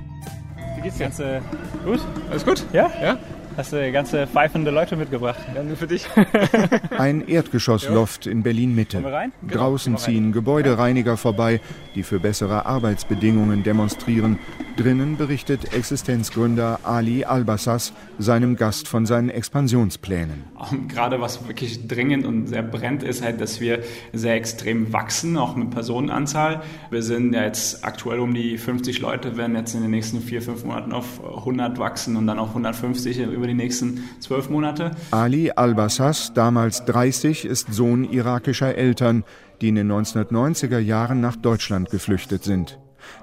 Geht's 0.87 0.99
dir? 0.99 1.05
Ganze 1.05 1.43
gut? 1.85 2.01
Alles 2.31 2.45
gut? 2.45 2.65
Ja? 2.73 2.89
Ja? 3.03 3.19
Hast 3.57 3.73
du 3.73 3.91
ganze 3.91 4.29
pfeifende 4.29 4.71
Leute 4.71 4.95
mitgebracht? 4.95 5.41
Ja, 5.53 5.65
nur 5.65 5.77
für 5.77 5.89
dich. 5.89 6.07
Ein 6.97 7.27
Erdgeschossloft 7.27 8.29
in 8.29 8.45
Berlin-Mitte. 8.45 9.03
Draußen 9.51 9.95
genau. 9.95 10.05
ziehen 10.05 10.31
Gebäudereiniger 10.31 11.17
vorbei, 11.17 11.61
die 11.97 12.05
für 12.05 12.21
bessere 12.21 12.67
Arbeitsbedingungen 12.67 13.65
demonstrieren. 13.65 14.39
Drinnen 14.77 15.17
berichtet 15.17 15.73
Existenzgründer 15.73 16.81
Ali 16.83 17.25
Albassas 17.25 17.95
seinem 18.19 18.57
Gast 18.57 18.89
von 18.89 19.07
seinen 19.07 19.31
Expansionsplänen. 19.31 20.45
Gerade 20.89 21.19
was 21.19 21.49
wirklich 21.49 21.89
dringend 21.89 22.27
und 22.27 22.49
sehr 22.49 22.63
brennt, 22.63 23.03
ist 23.03 23.25
halt, 23.25 23.41
dass 23.41 23.59
wir 23.59 23.81
sehr 24.13 24.35
extrem 24.35 24.93
wachsen, 24.93 25.39
auch 25.39 25.57
mit 25.57 25.71
Personenanzahl. 25.71 26.63
Wir 26.91 27.03
sind 27.03 27.33
ja 27.33 27.45
jetzt 27.45 27.87
aktuell 27.87 28.21
um 28.21 28.35
die 28.35 28.59
50 28.59 29.01
Leute, 29.01 29.39
werden 29.39 29.57
jetzt 29.57 29.75
in 29.75 29.81
den 29.81 29.91
nächsten 29.91 30.21
vier, 30.21 30.43
fünf 30.43 30.63
Monaten 30.65 30.93
auf 30.93 31.25
100 31.25 31.79
wachsen 31.79 32.17
und 32.17 32.27
dann 32.27 32.39
auf 32.39 32.51
150 32.51 33.19
über 33.19 33.47
die 33.47 33.55
nächsten 33.55 34.05
zwölf 34.21 34.51
Monate. 34.51 34.91
Ali 35.11 35.53
Albassas, 35.53 36.35
damals 36.35 36.85
30, 36.85 37.47
ist 37.47 37.73
Sohn 37.73 38.05
irakischer 38.05 38.75
Eltern, 38.75 39.25
die 39.63 39.69
in 39.69 39.77
den 39.77 39.91
1990er 39.91 40.79
Jahren 40.79 41.23
nach 41.23 41.37
Deutschland 41.37 41.89
geflüchtet 41.89 42.45
sind. 42.45 42.79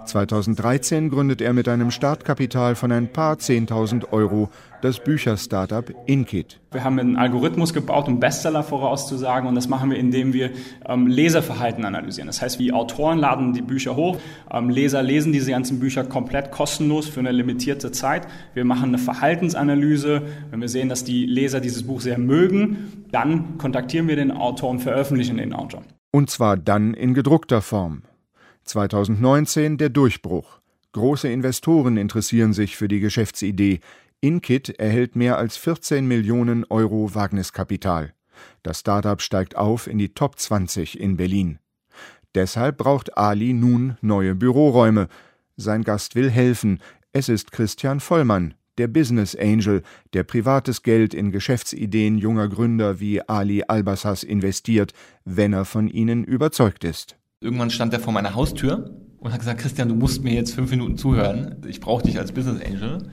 2013 0.06 1.10
gründet 1.10 1.42
er 1.42 1.54
mit 1.54 1.68
einem 1.68 1.92
Startkapital 1.92 2.76
von 2.76 2.92
ein 2.92 3.12
paar 3.12 3.36
10.000 3.36 4.12
Euro 4.12 4.50
das 4.84 5.00
Bücher-Startup 5.00 5.94
Inkit. 6.08 6.60
Wir 6.72 6.84
haben 6.84 7.00
einen 7.00 7.16
Algorithmus 7.16 7.74
gebaut, 7.74 8.08
um 8.10 8.20
Bestseller 8.20 8.64
vorauszusagen 8.64 9.48
und 9.48 9.56
das 9.56 9.70
machen 9.70 9.90
wir, 9.90 9.98
indem 9.98 10.34
wir 10.34 10.52
ähm, 10.86 11.08
Leserverhalten 11.08 11.86
analysieren. 11.86 12.28
Das 12.28 12.42
heißt, 12.42 12.60
wie 12.60 12.74
Autoren 12.74 13.18
laden 13.18 13.54
die 13.54 13.62
Bücher 13.62 13.96
hoch, 13.96 14.18
ähm, 14.52 14.70
Leser 14.70 15.02
lesen 15.02 15.32
diese 15.32 15.52
ganzen 15.52 15.80
Bücher 15.80 16.04
komplett 16.04 16.52
kostenlos 16.52 17.08
für 17.08 17.22
eine 17.22 17.32
limitierte 17.32 17.92
Zeit. 17.92 18.28
Wir 18.54 18.66
machen 18.66 18.90
eine 18.90 18.98
Verhaltensanalyse. 18.98 20.24
Wenn 20.52 20.60
wir 20.60 20.70
sehen, 20.70 20.90
dass 20.90 21.06
die 21.06 21.26
Leser 21.26 21.62
dieses 21.62 21.84
Buch 21.84 22.02
sehr 22.02 22.18
mögen, 22.18 23.06
dann 23.12 23.58
kontaktieren 23.58 24.10
wir 24.10 24.18
den 24.18 24.32
Autor 24.32 24.70
und 24.70 24.80
veröffentlichen 24.80 25.38
den 25.38 25.54
Autor. 25.54 25.84
Und 26.12 26.30
zwar 26.30 26.58
dann 26.58 26.94
in 26.94 27.14
gedruckter 27.14 27.62
Form. 27.62 28.04
2019 28.64 29.78
der 29.78 29.90
Durchbruch. 29.90 30.60
Große 30.94 31.28
Investoren 31.28 31.98
interessieren 31.98 32.54
sich 32.54 32.78
für 32.78 32.88
die 32.88 33.00
Geschäftsidee. 33.00 33.80
Inkit 34.22 34.70
erhält 34.80 35.16
mehr 35.16 35.38
als 35.38 35.58
14 35.58 36.08
Millionen 36.08 36.66
Euro 36.66 37.14
Wagniskapital. 37.14 38.14
Das 38.62 38.80
Startup 38.80 39.22
steigt 39.22 39.56
auf 39.56 39.88
in 39.88 39.98
die 39.98 40.14
Top 40.14 40.40
20 40.40 41.00
in 41.00 41.18
Berlin. 41.18 41.60
Deshalb 42.36 42.78
braucht 42.78 43.18
Ali 43.18 43.54
nun 43.54 43.98
neue 44.02 44.36
Büroräume. 44.36 45.08
Sein 45.56 45.84
Gast 45.84 46.16
will 46.16 46.32
helfen. 46.32 46.80
Es 47.12 47.30
ist 47.30 47.52
Christian 47.52 48.00
Vollmann, 48.00 48.56
der 48.78 48.88
Business 48.88 49.36
Angel, 49.36 49.84
der 50.14 50.24
privates 50.24 50.82
Geld 50.82 51.14
in 51.14 51.32
Geschäftsideen 51.32 52.18
junger 52.18 52.48
Gründer 52.50 53.00
wie 53.00 53.22
Ali 53.22 53.64
Albassas 53.68 54.24
investiert, 54.24 54.94
wenn 55.26 55.54
er 55.54 55.66
von 55.66 55.88
ihnen 55.88 56.24
überzeugt 56.24 56.84
ist. 56.84 57.18
Irgendwann 57.44 57.70
stand 57.70 57.94
er 57.94 58.00
vor 58.00 58.14
meiner 58.14 58.36
Haustür 58.36 58.90
und 59.20 59.34
hat 59.34 59.40
gesagt, 59.40 59.60
Christian, 59.60 59.90
du 59.90 59.96
musst 59.96 60.24
mir 60.24 60.34
jetzt 60.34 60.56
fünf 60.56 60.72
Minuten 60.72 60.98
zuhören. 60.98 61.58
Ich 61.68 61.82
brauche 61.82 62.04
dich 62.04 62.18
als 62.18 62.32
Business 62.32 62.62
Angel. 62.66 63.10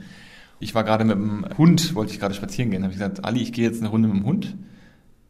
Ich 0.61 0.75
war 0.75 0.85
gerade 0.85 1.05
mit 1.05 1.17
dem 1.17 1.47
Hund, 1.59 1.95
wollte 1.95 2.13
ich 2.13 2.21
gerade 2.21 2.35
spazieren 2.35 2.71
gehen. 2.71 2.83
habe 2.83 2.93
ich 2.93 2.99
gesagt, 2.99 3.25
Ali, 3.25 3.43
ich 3.43 3.53
gehe 3.53 3.65
jetzt 3.65 3.81
eine 3.81 3.89
Runde 3.89 4.09
mit 4.09 4.19
dem 4.19 4.27
Hund. 4.27 4.57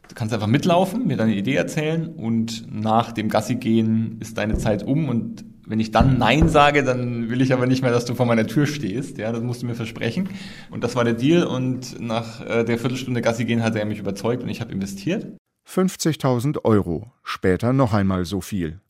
Du 0.09 0.15
kannst 0.15 0.35
einfach 0.35 0.49
mitlaufen, 0.49 1.07
mir 1.07 1.17
deine 1.17 1.35
Idee 1.35 1.55
erzählen 1.55 2.09
und 2.09 2.67
nach 2.69 3.13
dem 3.13 3.29
Gassi 3.29 3.55
gehen 3.55 4.17
ist 4.21 4.37
deine 4.39 4.59
Zeit 4.59 4.83
um 4.83 5.09
und 5.09 5.45
wenn 5.67 5.79
ich 5.79 5.93
dann 5.93 6.19
Nein 6.19 6.49
sage, 6.49 6.83
dann 6.83 7.31
will 7.31 7.41
ich 7.41 7.53
aber 7.53 7.67
nicht 7.67 7.81
mehr, 7.81 7.93
dass 7.93 8.05
du 8.05 8.17
vor 8.17 8.27
meiner 8.27 8.45
Tür 8.45 8.67
stehst. 8.67 9.19
Ja, 9.19 9.31
das 9.31 9.41
musst 9.41 9.63
du 9.63 9.67
mir 9.67 9.77
versprechen. 9.77 10.29
Und 10.69 10.83
das 10.83 10.97
war 10.97 11.05
der 11.05 11.15
Deal. 11.15 11.45
Und 11.45 12.01
nach 12.01 12.45
äh, 12.45 12.65
der 12.65 12.77
Viertelstunde 12.77 13.23
Gassi 13.23 13.45
gehen 13.45 13.63
hat 13.63 13.77
er 13.77 13.85
mich 13.85 14.01
überzeugt 14.01 14.43
und 14.43 14.49
ich 14.49 14.61
habe 14.61 14.73
investiert. 14.73 15.29
50.000 15.69 16.65
Euro. 16.65 17.13
Später 17.23 17.73
noch 17.73 17.93
einmal 17.93 18.25
so 18.25 18.41
viel. 18.41 18.81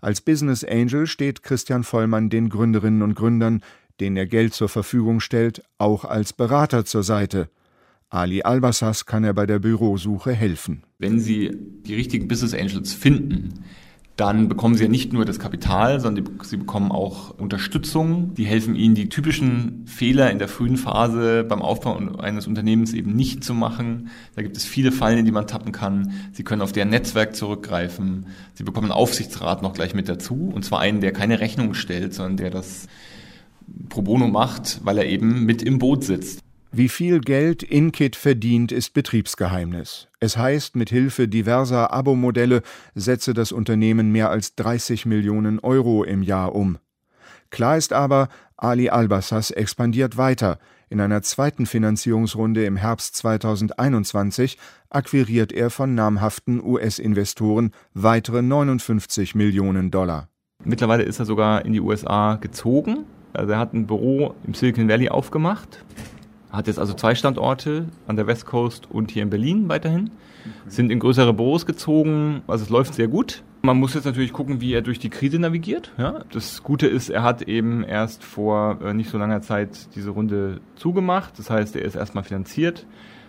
Als 0.00 0.20
Business 0.20 0.64
Angel 0.64 1.06
steht 1.06 1.42
Christian 1.42 1.84
Vollmann 1.84 2.30
den 2.30 2.48
Gründerinnen 2.48 3.02
und 3.02 3.14
Gründern, 3.14 3.62
denen 4.00 4.16
er 4.16 4.26
Geld 4.26 4.54
zur 4.54 4.68
Verfügung 4.68 5.20
stellt, 5.20 5.62
auch 5.78 6.04
als 6.04 6.32
Berater 6.32 6.84
zur 6.84 7.02
Seite. 7.02 7.48
Ali 8.08 8.42
Albassas 8.42 9.06
kann 9.06 9.22
er 9.22 9.34
bei 9.34 9.46
der 9.46 9.60
Bürosuche 9.60 10.32
helfen. 10.32 10.82
Wenn 10.98 11.20
Sie 11.20 11.56
die 11.86 11.94
richtigen 11.94 12.26
Business 12.26 12.54
Angels 12.54 12.92
finden, 12.92 13.64
dann 14.20 14.48
bekommen 14.48 14.74
sie 14.74 14.82
ja 14.82 14.90
nicht 14.90 15.14
nur 15.14 15.24
das 15.24 15.38
Kapital, 15.38 15.98
sondern 15.98 16.28
sie 16.42 16.58
bekommen 16.58 16.92
auch 16.92 17.30
Unterstützung. 17.38 18.34
Die 18.34 18.44
helfen 18.44 18.76
ihnen, 18.76 18.94
die 18.94 19.08
typischen 19.08 19.86
Fehler 19.86 20.30
in 20.30 20.38
der 20.38 20.48
frühen 20.48 20.76
Phase 20.76 21.42
beim 21.42 21.62
Aufbau 21.62 21.96
eines 22.18 22.46
Unternehmens 22.46 22.92
eben 22.92 23.16
nicht 23.16 23.42
zu 23.42 23.54
machen. 23.54 24.10
Da 24.36 24.42
gibt 24.42 24.58
es 24.58 24.64
viele 24.66 24.92
Fallen, 24.92 25.20
in 25.20 25.24
die 25.24 25.32
man 25.32 25.46
tappen 25.46 25.72
kann. 25.72 26.12
Sie 26.32 26.44
können 26.44 26.60
auf 26.60 26.72
deren 26.72 26.90
Netzwerk 26.90 27.34
zurückgreifen. 27.34 28.26
Sie 28.52 28.62
bekommen 28.62 28.90
einen 28.90 29.00
Aufsichtsrat 29.00 29.62
noch 29.62 29.72
gleich 29.72 29.94
mit 29.94 30.06
dazu. 30.06 30.50
Und 30.54 30.66
zwar 30.66 30.80
einen, 30.80 31.00
der 31.00 31.12
keine 31.12 31.40
Rechnung 31.40 31.72
stellt, 31.72 32.12
sondern 32.12 32.36
der 32.36 32.50
das 32.50 32.88
pro 33.88 34.02
bono 34.02 34.28
macht, 34.28 34.80
weil 34.84 34.98
er 34.98 35.06
eben 35.06 35.46
mit 35.46 35.62
im 35.62 35.78
Boot 35.78 36.04
sitzt. 36.04 36.40
Wie 36.72 36.88
viel 36.88 37.18
Geld 37.18 37.64
Inkit 37.64 38.14
verdient, 38.14 38.70
ist 38.70 38.94
Betriebsgeheimnis. 38.94 40.06
Es 40.20 40.36
heißt, 40.36 40.76
mit 40.76 40.88
Hilfe 40.88 41.26
diverser 41.26 41.92
Abo-Modelle 41.92 42.62
setze 42.94 43.34
das 43.34 43.50
Unternehmen 43.50 44.12
mehr 44.12 44.30
als 44.30 44.54
30 44.54 45.04
Millionen 45.04 45.58
Euro 45.58 46.04
im 46.04 46.22
Jahr 46.22 46.54
um. 46.54 46.78
Klar 47.50 47.76
ist 47.76 47.92
aber, 47.92 48.28
Ali 48.56 48.88
Albassas 48.88 49.50
expandiert 49.50 50.16
weiter. 50.16 50.60
In 50.88 51.00
einer 51.00 51.22
zweiten 51.22 51.66
Finanzierungsrunde 51.66 52.64
im 52.64 52.76
Herbst 52.76 53.16
2021 53.16 54.56
akquiriert 54.90 55.50
er 55.50 55.70
von 55.70 55.96
namhaften 55.96 56.62
US-Investoren 56.62 57.72
weitere 57.94 58.42
59 58.42 59.34
Millionen 59.34 59.90
Dollar. 59.90 60.28
Mittlerweile 60.62 61.02
ist 61.02 61.18
er 61.18 61.24
sogar 61.24 61.64
in 61.64 61.72
die 61.72 61.80
USA 61.80 62.36
gezogen. 62.36 63.06
Also 63.32 63.54
er 63.54 63.58
hat 63.58 63.74
ein 63.74 63.88
Büro 63.88 64.34
im 64.46 64.54
Silicon 64.54 64.88
Valley 64.88 65.08
aufgemacht 65.08 65.84
hat 66.50 66.66
jetzt 66.66 66.78
also 66.78 66.94
zwei 66.94 67.14
Standorte 67.14 67.86
an 68.06 68.16
der 68.16 68.26
West 68.26 68.46
Coast 68.46 68.90
und 68.90 69.10
hier 69.10 69.22
in 69.22 69.30
Berlin 69.30 69.68
weiterhin. 69.68 70.10
Sind 70.66 70.90
in 70.90 70.98
größere 70.98 71.34
Büros 71.34 71.66
gezogen, 71.66 72.42
also 72.46 72.64
es 72.64 72.70
läuft 72.70 72.94
sehr 72.94 73.08
gut. 73.08 73.42
Man 73.62 73.76
muss 73.76 73.92
jetzt 73.92 74.06
natürlich 74.06 74.32
gucken, 74.32 74.62
wie 74.62 74.72
er 74.72 74.80
durch 74.80 74.98
die 74.98 75.10
Krise 75.10 75.38
navigiert. 75.38 75.92
Ja, 75.98 76.20
das 76.32 76.62
Gute 76.62 76.86
ist, 76.86 77.10
er 77.10 77.22
hat 77.22 77.42
eben 77.42 77.84
erst 77.84 78.24
vor 78.24 78.78
äh, 78.82 78.94
nicht 78.94 79.10
so 79.10 79.18
langer 79.18 79.42
Zeit 79.42 79.94
diese 79.94 80.10
Runde 80.10 80.60
zugemacht. 80.76 81.38
Das 81.38 81.50
heißt, 81.50 81.76
er 81.76 81.82
ist 81.82 81.94
erstmal 81.94 82.24
finanziert. 82.24 82.86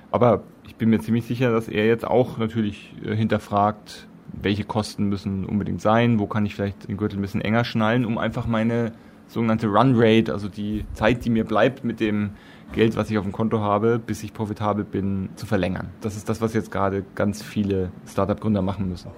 Aber 0.09 0.43
ich 0.65 0.75
bin 0.75 0.89
mir 0.89 0.99
ziemlich 0.99 1.25
sicher, 1.25 1.51
dass 1.51 1.67
er 1.67 1.85
jetzt 1.85 2.05
auch 2.07 2.37
natürlich 2.37 2.93
äh, 3.03 3.13
hinterfragt, 3.13 4.07
welche 4.31 4.63
Kosten 4.63 5.09
müssen 5.09 5.45
unbedingt 5.45 5.81
sein, 5.81 6.17
wo 6.17 6.27
kann 6.27 6.45
ich 6.45 6.55
vielleicht 6.55 6.87
den 6.87 6.95
Gürtel 6.95 7.19
ein 7.19 7.21
bisschen 7.21 7.41
enger 7.41 7.65
schnallen, 7.65 8.05
um 8.05 8.17
einfach 8.17 8.47
meine 8.47 8.93
sogenannte 9.27 9.67
Run 9.67 9.93
Rate, 9.95 10.31
also 10.31 10.47
die 10.47 10.85
Zeit, 10.93 11.25
die 11.25 11.29
mir 11.29 11.43
bleibt 11.43 11.83
mit 11.83 11.99
dem 11.99 12.31
Geld, 12.73 12.95
was 12.95 13.09
ich 13.09 13.17
auf 13.17 13.23
dem 13.23 13.31
Konto 13.31 13.59
habe, 13.59 13.99
bis 13.99 14.23
ich 14.23 14.33
profitabel 14.33 14.85
bin, 14.85 15.29
zu 15.35 15.45
verlängern. 15.45 15.89
Das 16.01 16.15
ist 16.15 16.29
das, 16.29 16.41
was 16.41 16.53
jetzt 16.53 16.71
gerade 16.71 17.03
ganz 17.15 17.41
viele 17.41 17.91
Startup-Gründer 18.07 18.61
machen 18.61 18.87
müssen. 18.87 19.11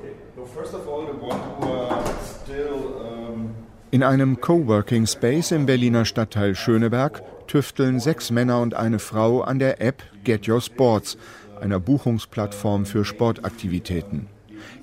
In 3.92 4.04
einem 4.04 4.42
Coworking 4.42 5.06
Space 5.06 5.52
im 5.52 5.68
Berliner 5.68 6.06
Stadtteil 6.06 6.56
Schöneberg 6.56 7.22
tüfteln 7.48 8.00
sechs 8.00 8.32
Männer 8.32 8.60
und 8.60 8.74
eine 8.74 8.98
Frau 9.00 9.42
an 9.42 9.60
der 9.60 9.82
App 9.82 10.02
Get 10.24 10.48
Your 10.48 10.62
Sports, 10.62 11.18
einer 11.62 11.80
Buchungsplattform 11.80 12.86
für 12.86 13.06
Sportaktivitäten 13.06 14.33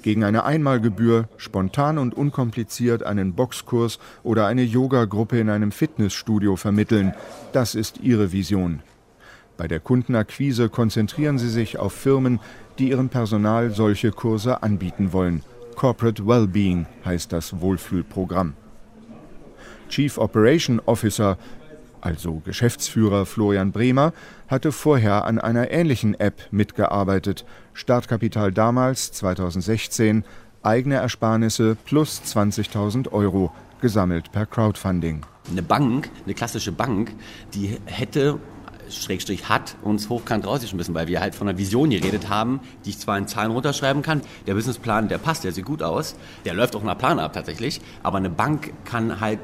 gegen 0.02 0.24
eine 0.24 0.44
Einmalgebühr 0.44 1.28
spontan 1.36 1.98
und 1.98 2.14
unkompliziert 2.14 3.02
einen 3.02 3.34
Boxkurs 3.34 3.98
oder 4.22 4.46
eine 4.46 4.62
Yogagruppe 4.62 5.38
in 5.38 5.50
einem 5.50 5.72
Fitnessstudio 5.72 6.56
vermitteln. 6.56 7.14
Das 7.52 7.74
ist 7.74 8.00
ihre 8.00 8.32
Vision. 8.32 8.82
Bei 9.56 9.68
der 9.68 9.80
Kundenakquise 9.80 10.70
konzentrieren 10.70 11.38
sie 11.38 11.50
sich 11.50 11.78
auf 11.78 11.92
Firmen, 11.92 12.40
die 12.78 12.88
ihrem 12.88 13.10
Personal 13.10 13.70
solche 13.70 14.10
Kurse 14.10 14.62
anbieten 14.62 15.12
wollen. 15.12 15.42
Corporate 15.76 16.26
Wellbeing 16.26 16.86
heißt 17.04 17.32
das 17.32 17.60
Wohlfühlprogramm. 17.60 18.54
Chief 19.90 20.18
Operation 20.18 20.80
Officer 20.86 21.36
also 22.00 22.40
Geschäftsführer 22.44 23.26
Florian 23.26 23.72
Bremer, 23.72 24.12
hatte 24.48 24.72
vorher 24.72 25.24
an 25.24 25.38
einer 25.38 25.70
ähnlichen 25.70 26.18
App 26.18 26.40
mitgearbeitet. 26.50 27.44
Startkapital 27.74 28.52
damals, 28.52 29.12
2016, 29.12 30.24
eigene 30.62 30.96
Ersparnisse 30.96 31.76
plus 31.84 32.20
20.000 32.24 33.12
Euro, 33.12 33.52
gesammelt 33.80 34.30
per 34.32 34.46
Crowdfunding. 34.46 35.24
Eine 35.50 35.62
Bank, 35.62 36.10
eine 36.24 36.34
klassische 36.34 36.72
Bank, 36.72 37.14
die 37.54 37.78
hätte 37.86 38.38
Schrägstrich 38.90 39.48
hat 39.48 39.76
uns 39.82 40.08
hochkant 40.08 40.46
rausgeschmissen, 40.46 40.94
weil 40.94 41.08
wir 41.08 41.20
halt 41.20 41.34
von 41.34 41.48
einer 41.48 41.58
Vision 41.58 41.90
geredet 41.90 42.28
haben, 42.28 42.60
die 42.84 42.90
ich 42.90 42.98
zwar 42.98 43.18
in 43.18 43.26
Zahlen 43.26 43.50
runterschreiben 43.50 44.02
kann. 44.02 44.22
Der 44.46 44.54
Businessplan, 44.54 45.08
der 45.08 45.18
passt, 45.18 45.44
der 45.44 45.52
sieht 45.52 45.64
gut 45.64 45.82
aus. 45.82 46.16
Der 46.44 46.54
läuft 46.54 46.76
auch 46.76 46.82
nach 46.82 46.98
Plan 46.98 47.18
ab 47.18 47.32
tatsächlich. 47.32 47.80
Aber 48.02 48.18
eine 48.18 48.30
Bank 48.30 48.72
kann 48.84 49.20
halt, 49.20 49.38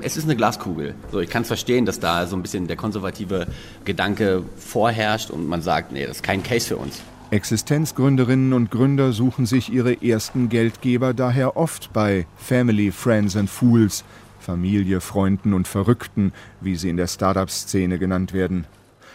es 0.00 0.16
ist 0.16 0.24
eine 0.24 0.36
Glaskugel. 0.36 0.94
So, 1.10 1.20
ich 1.20 1.30
kann 1.30 1.42
es 1.42 1.48
verstehen, 1.48 1.86
dass 1.86 2.00
da 2.00 2.26
so 2.26 2.36
ein 2.36 2.42
bisschen 2.42 2.66
der 2.66 2.76
konservative 2.76 3.46
Gedanke 3.84 4.42
vorherrscht 4.56 5.30
und 5.30 5.46
man 5.46 5.62
sagt, 5.62 5.92
nee, 5.92 6.06
das 6.06 6.16
ist 6.16 6.22
kein 6.22 6.42
Case 6.42 6.68
für 6.68 6.76
uns. 6.76 7.02
Existenzgründerinnen 7.30 8.52
und 8.52 8.70
Gründer 8.70 9.12
suchen 9.12 9.46
sich 9.46 9.72
ihre 9.72 10.00
ersten 10.00 10.48
Geldgeber 10.48 11.12
daher 11.12 11.56
oft 11.56 11.92
bei 11.92 12.26
Family, 12.36 12.92
Friends 12.92 13.36
and 13.36 13.50
Fools, 13.50 14.04
Familie, 14.46 15.00
Freunden 15.00 15.52
und 15.54 15.66
Verrückten, 15.66 16.32
wie 16.60 16.76
sie 16.76 16.88
in 16.88 16.96
der 16.96 17.08
Startup-Szene 17.08 17.98
genannt 17.98 18.32
werden. 18.32 18.64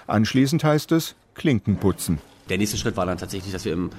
Anschließend 0.05 0.61
heißt 0.61 0.91
es 0.91 1.15
Klinken 1.35 1.77
putzen. 1.77 2.19
Der 2.49 2.57
nächste 2.57 2.75
Schritt 2.75 2.97
war 2.97 3.05
dann 3.05 3.17
tatsächlich, 3.17 3.53
dass 3.53 3.63
wir 3.63 3.71
im 3.71 3.91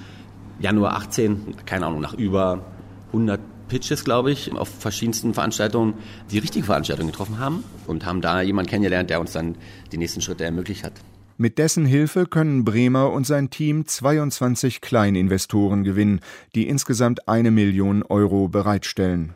Januar 0.60 0.94
18, 0.94 1.56
keine 1.64 1.86
Ahnung, 1.86 2.02
nach 2.02 2.12
über 2.12 2.66
100 3.08 3.40
Pitches, 3.68 4.04
glaube 4.04 4.30
ich, 4.30 4.52
auf 4.52 4.68
verschiedensten 4.68 5.32
Veranstaltungen 5.32 5.94
die 6.30 6.38
richtige 6.38 6.66
Veranstaltung 6.66 7.06
getroffen 7.06 7.38
haben 7.38 7.64
und 7.86 8.04
haben 8.04 8.20
da 8.20 8.42
jemanden 8.42 8.68
kennengelernt, 8.68 9.08
der 9.08 9.18
uns 9.18 9.32
dann 9.32 9.56
die 9.90 9.96
nächsten 9.96 10.20
Schritte 10.20 10.44
ermöglicht 10.44 10.84
hat. 10.84 10.92
Mit 11.38 11.56
dessen 11.56 11.86
Hilfe 11.86 12.26
können 12.26 12.62
Bremer 12.62 13.10
und 13.10 13.26
sein 13.26 13.48
Team 13.48 13.86
22 13.86 14.82
Kleininvestoren 14.82 15.82
gewinnen, 15.82 16.20
die 16.54 16.68
insgesamt 16.68 17.26
eine 17.26 17.50
Million 17.50 18.02
Euro 18.02 18.48
bereitstellen. 18.48 19.32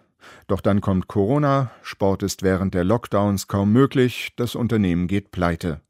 Doch 0.46 0.60
dann 0.60 0.80
kommt 0.80 1.08
Corona, 1.08 1.70
Sport 1.82 2.22
ist 2.22 2.42
während 2.42 2.74
der 2.74 2.84
Lockdowns 2.84 3.48
kaum 3.48 3.72
möglich, 3.72 4.32
das 4.36 4.54
Unternehmen 4.54 5.08
geht 5.08 5.30
pleite. 5.30 5.80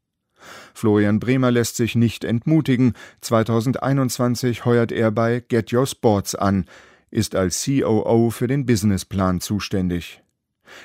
Florian 0.74 1.20
Bremer 1.20 1.50
lässt 1.50 1.76
sich 1.76 1.94
nicht 1.94 2.24
entmutigen. 2.24 2.94
2021 3.20 4.64
heuert 4.64 4.92
er 4.92 5.10
bei 5.10 5.40
Get 5.40 5.72
Your 5.72 5.86
Sports 5.86 6.34
an, 6.34 6.66
ist 7.10 7.34
als 7.34 7.64
COO 7.64 8.30
für 8.30 8.46
den 8.46 8.66
Businessplan 8.66 9.40
zuständig. 9.40 10.22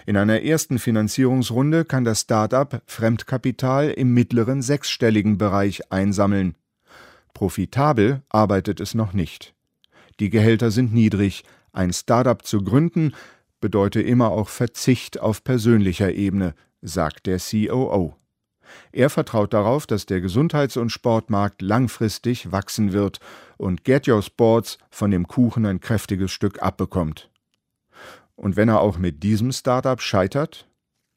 In 0.06 0.18
einer 0.18 0.44
ersten 0.44 0.80
Finanzierungsrunde 0.80 1.86
kann 1.86 2.04
das 2.04 2.22
Start-up 2.22 2.84
Fremdkapital 2.86 3.90
im 3.90 4.14
mittleren 4.14 4.62
sechsstelligen 4.62 5.38
Bereich 5.38 5.92
einsammeln. 5.92 6.56
Profitabel 7.34 8.22
arbeitet 8.30 8.80
es 8.80 8.94
noch 8.94 9.14
nicht. 9.14 9.56
Die 10.20 10.30
Gehälter 10.30 10.70
sind 10.70 10.94
niedrig. 10.94 11.44
Ein 11.74 11.94
Start-up 11.94 12.46
zu 12.46 12.64
gründen 12.64 13.14
bedeute 13.62 14.02
immer 14.02 14.32
auch 14.32 14.50
Verzicht 14.50 15.20
auf 15.20 15.44
persönlicher 15.44 16.12
Ebene, 16.12 16.54
sagt 16.82 17.28
der 17.28 17.40
COO. 17.40 18.16
Er 18.92 19.10
vertraut 19.10 19.54
darauf, 19.54 19.88
dass 19.88 20.06
der 20.06 20.22
Gesundheits- 20.22 20.78
und 20.78 20.92
Sportmarkt 20.92 21.62
langfristig 21.62 22.52
wachsen 22.52 22.94
wird 22.94 23.20
und 23.58 23.84
Get 23.84 24.08
Your 24.08 24.22
Sports 24.22 24.78
von 24.90 25.12
dem 25.12 25.28
Kuchen 25.28 25.66
ein 25.66 25.80
kräftiges 25.80 26.32
Stück 26.32 26.62
abbekommt. 26.62 27.30
Und 28.36 28.56
wenn 28.56 28.70
er 28.70 28.82
auch 28.82 28.98
mit 28.98 29.24
diesem 29.24 29.52
Startup 29.52 30.02
scheitert? 30.02 30.68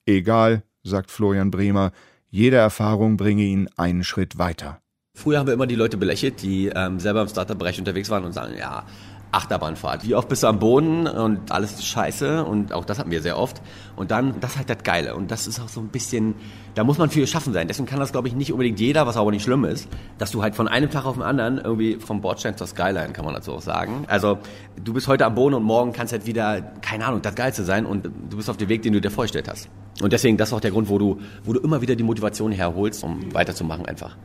Egal, 0.07 0.63
sagt 0.83 1.11
Florian 1.11 1.51
Bremer, 1.51 1.93
jede 2.29 2.57
Erfahrung 2.57 3.17
bringe 3.17 3.45
ihn 3.45 3.69
einen 3.77 4.05
Schritt 4.05 4.39
weiter. 4.39 4.81
Früher 5.17 5.39
haben 5.39 5.47
wir 5.47 5.55
immer 5.55 5.69
die 5.69 5.77
Leute 5.77 5.97
belächelt, 5.97 6.43
die 6.43 6.67
ähm, 6.75 6.99
selber 6.99 7.23
im 7.23 7.29
Startup-Bereich 7.29 7.79
unterwegs 7.79 8.11
waren 8.11 8.25
und 8.25 8.33
sagen, 8.33 8.55
ja, 8.59 8.85
Achterbahnfahrt. 9.35 10.07
Wie 10.07 10.15
oft 10.15 10.29
bist 10.29 10.43
du 10.43 10.47
am 10.47 10.59
Boden 10.59 11.07
und 11.07 11.51
alles 11.51 11.85
scheiße 11.85 12.45
und 12.45 12.73
auch 12.73 12.85
das 12.85 12.99
hatten 12.99 13.11
wir 13.11 13.21
sehr 13.21 13.39
oft. 13.39 13.61
Und 13.97 14.11
dann, 14.11 14.41
das 14.41 14.53
ist 14.53 14.59
halt 14.59 14.71
das 14.71 14.83
Geile 14.83 15.15
und 15.15 15.31
das 15.31 15.47
ist 15.47 15.61
auch 15.61 15.69
so 15.69 15.81
ein 15.81 15.89
bisschen, 15.89 16.35
da 16.75 16.85
muss 16.85 16.99
man 16.99 17.11
viel 17.11 17.23
geschaffen 17.23 17.53
sein. 17.53 17.69
Deswegen 17.69 17.87
kann 17.87 18.01
das, 18.01 18.13
glaube 18.13 18.29
ich, 18.29 18.35
nicht 18.35 18.53
unbedingt 18.53 18.81
jeder, 18.81 19.07
was 19.07 19.17
aber 19.17 19.31
nicht 19.31 19.43
schlimm 19.43 19.65
ist, 19.65 19.89
dass 20.19 20.31
du 20.31 20.43
halt 20.43 20.55
von 20.55 20.69
einem 20.69 20.91
Tag 20.91 21.05
auf 21.05 21.15
den 21.15 21.23
anderen 21.23 21.59
irgendwie 21.59 21.97
vom 21.97 22.21
Bordstein 22.21 22.57
zur 22.57 22.67
Skyline, 22.67 23.13
kann 23.13 23.25
man 23.25 23.35
dazu 23.35 23.53
auch 23.53 23.63
sagen. 23.63 24.05
Also 24.09 24.39
du 24.83 24.93
bist 24.93 25.09
heute 25.09 25.27
am 25.27 25.35
Boden 25.35 25.55
und 25.55 25.65
morgen 25.65 25.93
kannst 25.93 26.13
halt 26.13 26.27
wieder, 26.27 26.63
keine 26.81 27.07
Ahnung, 27.07 27.23
das 27.23 27.35
Geilste 27.35 27.65
sein 27.65 27.87
und 27.87 28.05
du 28.05 28.37
bist 28.37 28.49
auf 28.49 28.57
dem 28.57 28.69
Weg, 28.69 28.83
den 28.83 28.93
du 28.93 29.01
dir 29.01 29.11
vorgestellt 29.11 29.49
hast. 29.49 29.69
Und 30.01 30.13
deswegen, 30.13 30.37
das 30.37 30.49
ist 30.49 30.55
auch 30.55 30.61
der 30.61 30.73
Grund, 30.73 30.89
wo 30.89 30.99
du, 30.99 31.21
wo 31.45 31.53
du 31.53 31.61
immer 31.61 31.81
wieder 31.81 31.95
die 31.95 32.03
Motivation 32.03 32.51
herholst, 32.51 33.05
um 33.05 33.33
weiterzumachen 33.33 33.87
einfach. 33.87 34.17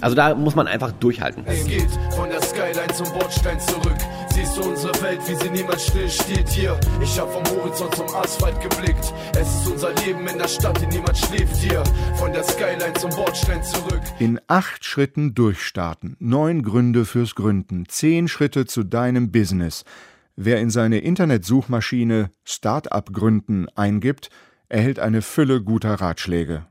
Also 0.00 0.16
da 0.16 0.34
muss 0.34 0.54
man 0.54 0.66
einfach 0.66 0.92
durchhalten. 0.92 1.44
Es 1.46 1.64
geht 1.66 1.90
von 2.10 2.28
der 2.28 2.42
Skyline 2.42 2.92
zum 2.94 3.06
Bordstein 3.12 3.58
zurück. 3.60 3.96
Siehst 4.30 4.56
du 4.56 4.62
unsere 4.62 4.92
Welt, 5.02 5.20
wie 5.28 5.34
sie 5.34 5.50
niemals 5.50 5.86
still 5.86 6.08
steht 6.08 6.48
hier. 6.48 6.78
Ich 7.02 7.18
hab 7.18 7.30
vom 7.32 7.44
Horizont 7.56 7.94
zum 7.94 8.06
Asphalt 8.14 8.60
geblickt. 8.60 9.12
Es 9.38 9.48
ist 9.48 9.68
unser 9.68 9.92
Leben 10.04 10.26
in 10.26 10.38
der 10.38 10.48
Stadt, 10.48 10.82
in 10.82 10.88
niemand 10.88 11.18
schläft 11.18 11.56
hier. 11.56 11.82
Von 12.16 12.32
der 12.32 12.42
Skyline 12.44 12.94
zum 12.94 13.10
Bordstein 13.10 13.62
zurück. 13.62 14.00
In 14.18 14.40
acht 14.46 14.84
Schritten 14.84 15.34
durchstarten. 15.34 16.16
Neun 16.18 16.62
Gründe 16.62 17.04
fürs 17.04 17.34
Gründen. 17.34 17.84
Zehn 17.88 18.28
Schritte 18.28 18.66
zu 18.66 18.84
deinem 18.84 19.30
Business. 19.30 19.84
Wer 20.36 20.60
in 20.60 20.70
seine 20.70 20.98
Internetsuchmaschine 20.98 22.30
Start-up 22.44 23.12
gründen 23.12 23.68
eingibt, 23.76 24.30
erhält 24.68 24.98
eine 24.98 25.20
Fülle 25.20 25.62
guter 25.62 25.94
Ratschläge. 25.94 26.64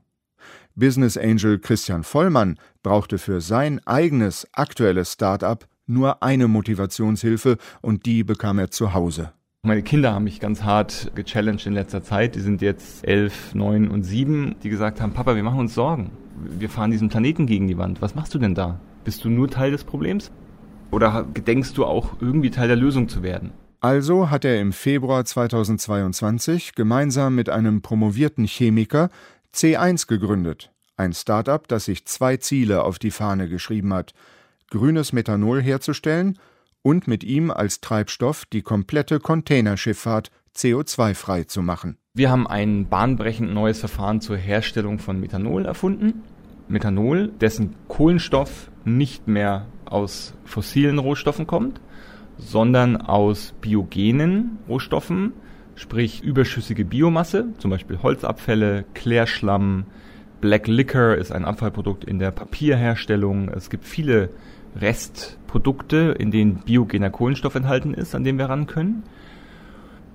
Business 0.74 1.16
Angel 1.16 1.58
Christian 1.58 2.02
Vollmann 2.04 2.58
brauchte 2.82 3.18
für 3.18 3.40
sein 3.40 3.80
eigenes 3.86 4.48
aktuelles 4.52 5.12
Start-up 5.12 5.66
nur 5.86 6.22
eine 6.22 6.48
Motivationshilfe 6.48 7.58
und 7.80 8.06
die 8.06 8.24
bekam 8.24 8.58
er 8.58 8.70
zu 8.70 8.94
Hause. 8.94 9.32
Meine 9.64 9.82
Kinder 9.82 10.12
haben 10.12 10.24
mich 10.24 10.40
ganz 10.40 10.62
hart 10.64 11.12
gechallenged 11.14 11.66
in 11.66 11.74
letzter 11.74 12.02
Zeit. 12.02 12.34
Die 12.34 12.40
sind 12.40 12.62
jetzt 12.62 13.06
elf, 13.06 13.54
neun 13.54 13.88
und 13.88 14.02
sieben, 14.02 14.56
die 14.62 14.70
gesagt 14.70 15.00
haben, 15.00 15.12
Papa, 15.12 15.36
wir 15.36 15.42
machen 15.42 15.60
uns 15.60 15.74
Sorgen. 15.74 16.10
Wir 16.58 16.68
fahren 16.68 16.90
diesen 16.90 17.08
Planeten 17.08 17.46
gegen 17.46 17.68
die 17.68 17.78
Wand. 17.78 18.02
Was 18.02 18.14
machst 18.14 18.34
du 18.34 18.38
denn 18.38 18.54
da? 18.54 18.80
Bist 19.04 19.24
du 19.24 19.28
nur 19.30 19.48
Teil 19.48 19.70
des 19.70 19.84
Problems? 19.84 20.32
Oder 20.90 21.26
gedenkst 21.32 21.76
du 21.76 21.84
auch 21.84 22.20
irgendwie 22.20 22.50
Teil 22.50 22.68
der 22.68 22.76
Lösung 22.76 23.08
zu 23.08 23.22
werden? 23.22 23.52
Also 23.80 24.30
hat 24.30 24.44
er 24.44 24.60
im 24.60 24.72
Februar 24.72 25.24
2022 25.24 26.76
gemeinsam 26.76 27.34
mit 27.34 27.48
einem 27.48 27.82
promovierten 27.82 28.44
Chemiker 28.44 29.10
C1 29.54 30.06
gegründet, 30.06 30.72
ein 30.96 31.12
Start-up, 31.12 31.68
das 31.68 31.84
sich 31.84 32.06
zwei 32.06 32.36
Ziele 32.36 32.84
auf 32.84 32.98
die 32.98 33.10
Fahne 33.10 33.48
geschrieben 33.48 33.92
hat: 33.92 34.14
grünes 34.70 35.12
Methanol 35.12 35.62
herzustellen 35.62 36.38
und 36.82 37.06
mit 37.06 37.24
ihm 37.24 37.50
als 37.50 37.80
Treibstoff 37.80 38.44
die 38.46 38.62
komplette 38.62 39.20
Containerschifffahrt 39.20 40.30
CO2-frei 40.56 41.44
zu 41.44 41.62
machen. 41.62 41.96
Wir 42.14 42.30
haben 42.30 42.46
ein 42.46 42.88
bahnbrechend 42.88 43.52
neues 43.52 43.80
Verfahren 43.80 44.20
zur 44.20 44.36
Herstellung 44.36 44.98
von 44.98 45.18
Methanol 45.18 45.64
erfunden. 45.64 46.22
Methanol, 46.68 47.28
dessen 47.28 47.74
Kohlenstoff 47.88 48.70
nicht 48.84 49.28
mehr 49.28 49.66
aus 49.84 50.34
fossilen 50.44 50.98
Rohstoffen 50.98 51.46
kommt, 51.46 51.80
sondern 52.38 52.96
aus 52.96 53.54
biogenen 53.60 54.58
Rohstoffen, 54.68 55.32
sprich 55.74 56.22
überschüssige 56.22 56.84
Biomasse, 56.84 57.46
zum 57.58 57.70
Beispiel 57.70 57.98
Holzabfälle, 58.02 58.84
Klärschlamm, 58.94 59.86
Black 60.40 60.66
Liquor 60.66 61.14
ist 61.14 61.30
ein 61.30 61.44
Abfallprodukt 61.44 62.04
in 62.04 62.18
der 62.18 62.32
Papierherstellung. 62.32 63.48
Es 63.48 63.70
gibt 63.70 63.84
viele 63.84 64.30
Restprodukte, 64.74 66.16
in 66.18 66.32
denen 66.32 66.56
biogener 66.64 67.10
Kohlenstoff 67.10 67.54
enthalten 67.54 67.94
ist, 67.94 68.14
an 68.14 68.24
dem 68.24 68.38
wir 68.38 68.46
ran 68.46 68.66
können. 68.66 69.04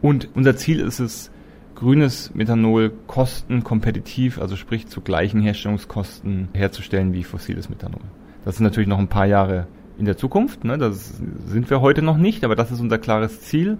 Und 0.02 0.30
unser 0.36 0.58
Ziel 0.58 0.82
ist 0.82 1.00
es, 1.00 1.32
grünes 1.76 2.34
Methanol 2.34 2.92
kostenkompetitiv, 3.06 4.42
also 4.42 4.56
sprich 4.56 4.88
zu 4.88 5.00
gleichen 5.02 5.42
Herstellungskosten 5.42 6.50
herzustellen 6.54 7.14
wie 7.14 7.24
fossiles 7.24 7.70
Methanol. 7.70 8.02
Das 8.44 8.58
sind 8.58 8.64
natürlich 8.64 8.90
noch 8.90 9.00
ein 9.00 9.08
paar 9.08 9.28
Jahre 9.28 9.68
in 9.98 10.06
der 10.06 10.18
Zukunft, 10.18 10.64
ne? 10.64 10.78
das 10.78 11.22
sind 11.46 11.70
wir 11.70 11.82
heute 11.82 12.02
noch 12.02 12.18
nicht, 12.18 12.44
aber 12.44 12.56
das 12.56 12.72
ist 12.72 12.82
unser 12.82 12.98
klares 12.98 13.42
Ziel 13.42 13.78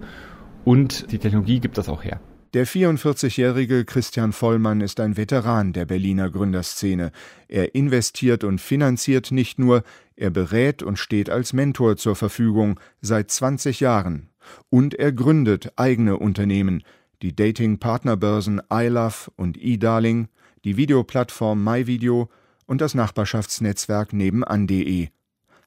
und 0.68 1.10
die 1.12 1.18
Technologie 1.18 1.60
gibt 1.60 1.78
das 1.78 1.88
auch 1.88 2.04
her. 2.04 2.20
Der 2.52 2.66
44-jährige 2.66 3.86
Christian 3.86 4.32
Vollmann 4.32 4.82
ist 4.82 5.00
ein 5.00 5.16
Veteran 5.16 5.72
der 5.72 5.86
Berliner 5.86 6.28
Gründerszene. 6.28 7.10
Er 7.48 7.74
investiert 7.74 8.44
und 8.44 8.60
finanziert 8.60 9.30
nicht 9.30 9.58
nur, 9.58 9.82
er 10.14 10.28
berät 10.28 10.82
und 10.82 10.98
steht 10.98 11.30
als 11.30 11.54
Mentor 11.54 11.96
zur 11.96 12.16
Verfügung 12.16 12.78
seit 13.00 13.30
20 13.30 13.80
Jahren. 13.80 14.28
Und 14.68 14.92
er 14.92 15.10
gründet 15.10 15.72
eigene 15.76 16.18
Unternehmen, 16.18 16.82
die 17.22 17.34
Dating-Partnerbörsen 17.34 18.60
iLove 18.70 19.30
und 19.36 19.56
eDarling, 19.56 20.28
die 20.64 20.76
Videoplattform 20.76 21.64
MyVideo 21.64 22.28
und 22.66 22.82
das 22.82 22.94
Nachbarschaftsnetzwerk 22.94 24.12
nebenan.de. 24.12 25.08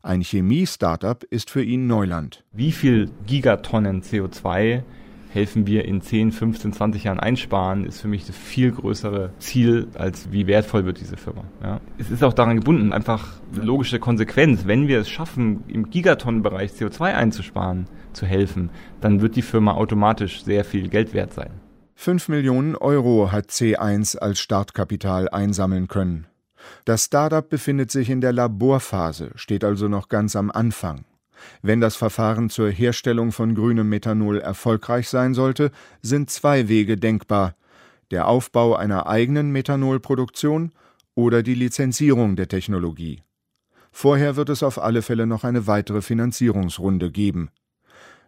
Ein 0.03 0.23
Chemie-Startup 0.23 1.23
ist 1.25 1.51
für 1.51 1.63
ihn 1.63 1.85
Neuland. 1.85 2.43
Wie 2.53 2.71
viel 2.71 3.11
Gigatonnen 3.27 4.01
CO2 4.01 4.81
helfen 5.29 5.67
wir 5.67 5.85
in 5.85 6.01
10, 6.01 6.31
15, 6.31 6.73
20 6.73 7.03
Jahren 7.03 7.19
einsparen, 7.19 7.85
ist 7.85 8.01
für 8.01 8.07
mich 8.07 8.25
das 8.25 8.35
viel 8.35 8.71
größere 8.71 9.31
Ziel, 9.37 9.87
als 9.93 10.31
wie 10.31 10.47
wertvoll 10.47 10.85
wird 10.85 10.99
diese 10.99 11.17
Firma. 11.17 11.43
Ja. 11.61 11.79
Es 11.99 12.09
ist 12.09 12.23
auch 12.23 12.33
daran 12.33 12.57
gebunden, 12.57 12.93
einfach 12.93 13.35
logische 13.53 13.99
Konsequenz. 13.99 14.65
Wenn 14.65 14.87
wir 14.87 14.99
es 14.99 15.09
schaffen, 15.09 15.63
im 15.67 15.91
Gigatonnenbereich 15.91 16.71
CO2 16.71 17.13
einzusparen, 17.13 17.85
zu 18.11 18.25
helfen, 18.25 18.71
dann 19.01 19.21
wird 19.21 19.35
die 19.35 19.41
Firma 19.41 19.73
automatisch 19.73 20.43
sehr 20.43 20.65
viel 20.65 20.89
Geld 20.89 21.13
wert 21.13 21.33
sein. 21.33 21.51
5 21.95 22.29
Millionen 22.29 22.75
Euro 22.75 23.31
hat 23.31 23.51
C1 23.51 24.17
als 24.17 24.39
Startkapital 24.39 25.29
einsammeln 25.29 25.87
können. 25.87 26.25
Das 26.85 27.05
Startup 27.05 27.47
befindet 27.47 27.91
sich 27.91 28.09
in 28.09 28.21
der 28.21 28.33
Laborphase, 28.33 29.31
steht 29.35 29.63
also 29.63 29.87
noch 29.87 30.09
ganz 30.09 30.35
am 30.35 30.51
Anfang. 30.51 31.05
Wenn 31.61 31.81
das 31.81 31.95
Verfahren 31.95 32.49
zur 32.49 32.69
Herstellung 32.69 33.31
von 33.31 33.55
grünem 33.55 33.89
Methanol 33.89 34.39
erfolgreich 34.39 35.09
sein 35.09 35.33
sollte, 35.33 35.71
sind 36.01 36.29
zwei 36.29 36.67
Wege 36.67 36.97
denkbar: 36.97 37.55
der 38.11 38.27
Aufbau 38.27 38.75
einer 38.75 39.07
eigenen 39.07 39.51
Methanolproduktion 39.51 40.71
oder 41.15 41.43
die 41.43 41.55
Lizenzierung 41.55 42.35
der 42.35 42.47
Technologie. 42.47 43.21
Vorher 43.91 44.35
wird 44.35 44.49
es 44.49 44.63
auf 44.63 44.81
alle 44.81 45.01
Fälle 45.01 45.27
noch 45.27 45.43
eine 45.43 45.67
weitere 45.67 46.01
Finanzierungsrunde 46.01 47.11
geben. 47.11 47.49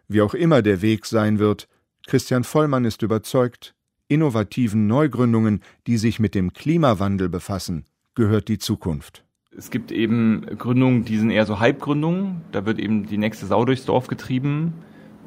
Wie 0.08 0.20
auch 0.20 0.34
immer 0.34 0.60
der 0.60 0.82
Weg 0.82 1.06
sein 1.06 1.38
wird, 1.38 1.68
Christian 2.06 2.44
Vollmann 2.44 2.84
ist 2.84 3.02
überzeugt, 3.02 3.74
innovativen 4.08 4.86
Neugründungen, 4.86 5.62
die 5.86 5.96
sich 5.96 6.20
mit 6.20 6.34
dem 6.34 6.52
Klimawandel 6.52 7.30
befassen, 7.30 7.86
gehört 8.14 8.48
die 8.48 8.58
Zukunft. 8.58 9.24
Es 9.56 9.70
gibt 9.70 9.92
eben 9.92 10.46
Gründungen, 10.58 11.04
die 11.04 11.16
sind 11.16 11.30
eher 11.30 11.46
so 11.46 11.60
Hype-Gründungen. 11.60 12.42
Da 12.50 12.66
wird 12.66 12.78
eben 12.78 13.06
die 13.06 13.18
nächste 13.18 13.46
Sau 13.46 13.64
durchs 13.64 13.84
Dorf 13.84 14.08
getrieben. 14.08 14.72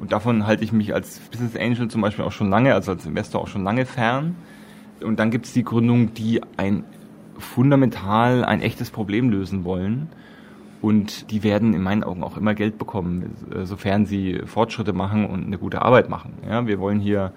Und 0.00 0.12
davon 0.12 0.46
halte 0.46 0.64
ich 0.64 0.72
mich 0.72 0.94
als 0.94 1.18
Business 1.30 1.56
Angel 1.56 1.88
zum 1.88 2.02
Beispiel 2.02 2.24
auch 2.24 2.32
schon 2.32 2.50
lange, 2.50 2.74
also 2.74 2.92
als 2.92 3.06
Investor 3.06 3.40
auch 3.40 3.48
schon 3.48 3.64
lange 3.64 3.86
fern. 3.86 4.36
Und 5.00 5.18
dann 5.18 5.30
gibt 5.30 5.46
es 5.46 5.52
die 5.52 5.64
Gründungen, 5.64 6.14
die 6.14 6.42
ein 6.56 6.84
fundamental 7.38 8.44
ein 8.44 8.60
echtes 8.60 8.90
Problem 8.90 9.30
lösen 9.30 9.64
wollen. 9.64 10.08
Und 10.80 11.30
die 11.30 11.42
werden 11.42 11.74
in 11.74 11.82
meinen 11.82 12.04
Augen 12.04 12.22
auch 12.22 12.36
immer 12.36 12.54
Geld 12.54 12.78
bekommen, 12.78 13.34
sofern 13.64 14.06
sie 14.06 14.40
Fortschritte 14.44 14.92
machen 14.92 15.26
und 15.26 15.46
eine 15.46 15.58
gute 15.58 15.82
Arbeit 15.82 16.08
machen. 16.08 16.34
Ja, 16.48 16.66
wir 16.66 16.78
wollen 16.78 17.00
hier 17.00 17.32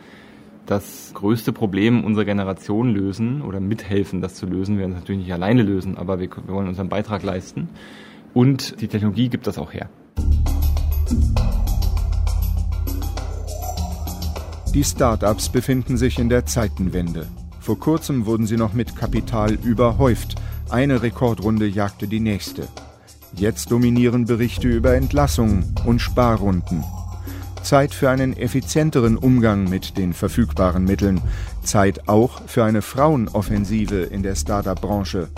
das 0.65 1.11
größte 1.13 1.53
Problem 1.53 2.03
unserer 2.03 2.25
Generation 2.25 2.89
lösen 2.89 3.41
oder 3.41 3.59
mithelfen, 3.59 4.21
das 4.21 4.35
zu 4.35 4.45
lösen. 4.45 4.75
Wir 4.75 4.81
werden 4.81 4.93
es 4.93 4.99
natürlich 4.99 5.21
nicht 5.21 5.33
alleine 5.33 5.63
lösen, 5.63 5.97
aber 5.97 6.19
wir, 6.19 6.29
wir 6.29 6.53
wollen 6.53 6.67
unseren 6.67 6.89
Beitrag 6.89 7.23
leisten. 7.23 7.69
Und 8.33 8.79
die 8.81 8.87
Technologie 8.87 9.29
gibt 9.29 9.47
das 9.47 9.57
auch 9.57 9.73
her. 9.73 9.89
Die 14.73 14.83
Start-ups 14.85 15.49
befinden 15.49 15.97
sich 15.97 16.17
in 16.17 16.29
der 16.29 16.45
Zeitenwende. 16.45 17.27
Vor 17.59 17.77
kurzem 17.77 18.25
wurden 18.25 18.47
sie 18.47 18.55
noch 18.55 18.73
mit 18.73 18.95
Kapital 18.95 19.53
überhäuft. 19.53 20.35
Eine 20.69 21.03
Rekordrunde 21.03 21.67
jagte 21.67 22.07
die 22.07 22.21
nächste. 22.21 22.67
Jetzt 23.35 23.71
dominieren 23.71 24.25
Berichte 24.25 24.69
über 24.69 24.95
Entlassungen 24.95 25.75
und 25.85 25.99
Sparrunden. 25.99 26.83
Zeit 27.63 27.93
für 27.93 28.09
einen 28.09 28.35
effizienteren 28.35 29.17
Umgang 29.17 29.69
mit 29.69 29.97
den 29.97 30.13
verfügbaren 30.13 30.85
Mitteln, 30.85 31.21
Zeit 31.63 32.07
auch 32.07 32.41
für 32.47 32.63
eine 32.63 32.81
Frauenoffensive 32.81 34.01
in 34.01 34.23
der 34.23 34.35
Startup-Branche. 34.35 35.29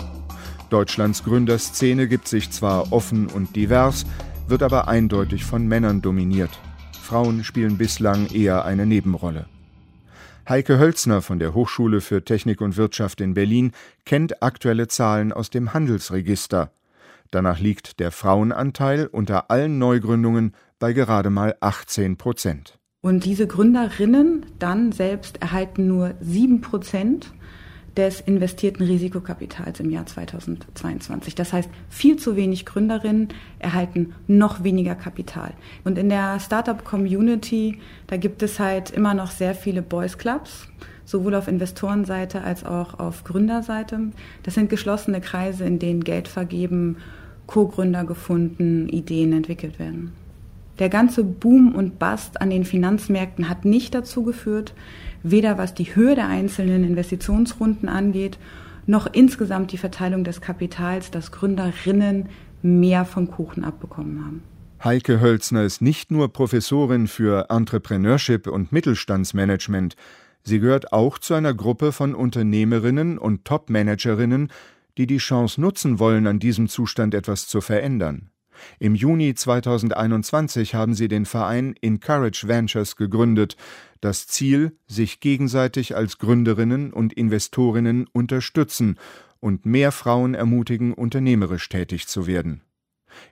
Deutschlands 0.70 1.22
Gründerszene 1.24 2.08
gibt 2.08 2.26
sich 2.26 2.50
zwar 2.50 2.92
offen 2.92 3.26
und 3.26 3.54
divers, 3.54 4.06
wird 4.48 4.62
aber 4.62 4.88
eindeutig 4.88 5.44
von 5.44 5.66
Männern 5.66 6.02
dominiert. 6.02 6.58
Frauen 7.00 7.44
spielen 7.44 7.78
bislang 7.78 8.26
eher 8.26 8.64
eine 8.64 8.86
Nebenrolle. 8.86 9.46
Heike 10.48 10.78
Hölzner 10.78 11.22
von 11.22 11.38
der 11.38 11.54
Hochschule 11.54 12.00
für 12.00 12.24
Technik 12.24 12.60
und 12.60 12.76
Wirtschaft 12.76 13.20
in 13.20 13.34
Berlin 13.34 13.72
kennt 14.04 14.42
aktuelle 14.42 14.88
Zahlen 14.88 15.32
aus 15.32 15.48
dem 15.48 15.72
Handelsregister. 15.72 16.70
Danach 17.30 17.58
liegt 17.58 17.98
der 17.98 18.10
Frauenanteil 18.10 19.06
unter 19.06 19.50
allen 19.50 19.78
Neugründungen 19.78 20.54
bei 20.84 20.92
gerade 20.92 21.30
mal 21.30 21.56
18 21.60 22.18
Prozent. 22.18 22.78
Und 23.00 23.24
diese 23.24 23.46
Gründerinnen 23.46 24.44
dann 24.58 24.92
selbst 24.92 25.40
erhalten 25.40 25.86
nur 25.86 26.12
7 26.20 26.60
Prozent 26.60 27.32
des 27.96 28.20
investierten 28.20 28.84
Risikokapitals 28.84 29.80
im 29.80 29.88
Jahr 29.88 30.04
2022. 30.04 31.34
Das 31.34 31.54
heißt, 31.54 31.70
viel 31.88 32.16
zu 32.18 32.36
wenig 32.36 32.66
Gründerinnen 32.66 33.28
erhalten 33.60 34.12
noch 34.26 34.62
weniger 34.62 34.94
Kapital. 34.94 35.54
Und 35.84 35.96
in 35.96 36.10
der 36.10 36.38
Startup-Community, 36.38 37.78
da 38.06 38.18
gibt 38.18 38.42
es 38.42 38.60
halt 38.60 38.90
immer 38.90 39.14
noch 39.14 39.30
sehr 39.30 39.54
viele 39.54 39.80
Boys 39.80 40.18
Clubs, 40.18 40.68
sowohl 41.06 41.34
auf 41.34 41.48
Investorenseite 41.48 42.42
als 42.42 42.62
auch 42.62 42.98
auf 42.98 43.24
Gründerseite. 43.24 44.10
Das 44.42 44.52
sind 44.52 44.68
geschlossene 44.68 45.22
Kreise, 45.22 45.64
in 45.64 45.78
denen 45.78 46.04
Geld 46.04 46.28
vergeben, 46.28 46.98
Co-Gründer 47.46 48.04
gefunden, 48.04 48.90
Ideen 48.90 49.32
entwickelt 49.32 49.78
werden. 49.78 50.12
Der 50.78 50.88
ganze 50.88 51.22
Boom 51.22 51.74
und 51.74 51.98
Bust 51.98 52.40
an 52.40 52.50
den 52.50 52.64
Finanzmärkten 52.64 53.48
hat 53.48 53.64
nicht 53.64 53.94
dazu 53.94 54.24
geführt, 54.24 54.74
weder 55.22 55.56
was 55.56 55.74
die 55.74 55.94
Höhe 55.94 56.16
der 56.16 56.28
einzelnen 56.28 56.82
Investitionsrunden 56.84 57.88
angeht, 57.88 58.38
noch 58.86 59.06
insgesamt 59.12 59.72
die 59.72 59.78
Verteilung 59.78 60.24
des 60.24 60.40
Kapitals, 60.40 61.10
dass 61.10 61.32
Gründerinnen 61.32 62.28
mehr 62.62 63.04
vom 63.04 63.30
Kuchen 63.30 63.64
abbekommen 63.64 64.24
haben. 64.24 64.42
Heike 64.82 65.20
Hölzner 65.20 65.62
ist 65.62 65.80
nicht 65.80 66.10
nur 66.10 66.32
Professorin 66.32 67.06
für 67.06 67.46
Entrepreneurship 67.48 68.46
und 68.46 68.72
Mittelstandsmanagement, 68.72 69.96
sie 70.42 70.58
gehört 70.58 70.92
auch 70.92 71.18
zu 71.18 71.34
einer 71.34 71.54
Gruppe 71.54 71.92
von 71.92 72.14
Unternehmerinnen 72.14 73.16
und 73.16 73.44
Top-Managerinnen, 73.44 74.48
die 74.98 75.06
die 75.06 75.18
Chance 75.18 75.60
nutzen 75.60 75.98
wollen, 75.98 76.26
an 76.26 76.38
diesem 76.38 76.68
Zustand 76.68 77.14
etwas 77.14 77.46
zu 77.46 77.60
verändern. 77.60 78.30
Im 78.78 78.94
Juni 78.94 79.34
2021 79.34 80.74
haben 80.74 80.94
sie 80.94 81.08
den 81.08 81.26
Verein 81.26 81.74
Encourage 81.80 82.46
Ventures 82.48 82.96
gegründet. 82.96 83.56
Das 84.00 84.26
Ziel, 84.26 84.76
sich 84.86 85.20
gegenseitig 85.20 85.96
als 85.96 86.18
Gründerinnen 86.18 86.92
und 86.92 87.12
Investorinnen 87.12 88.06
unterstützen 88.12 88.98
und 89.40 89.66
mehr 89.66 89.92
Frauen 89.92 90.34
ermutigen, 90.34 90.92
unternehmerisch 90.94 91.68
tätig 91.68 92.06
zu 92.06 92.26
werden. 92.26 92.62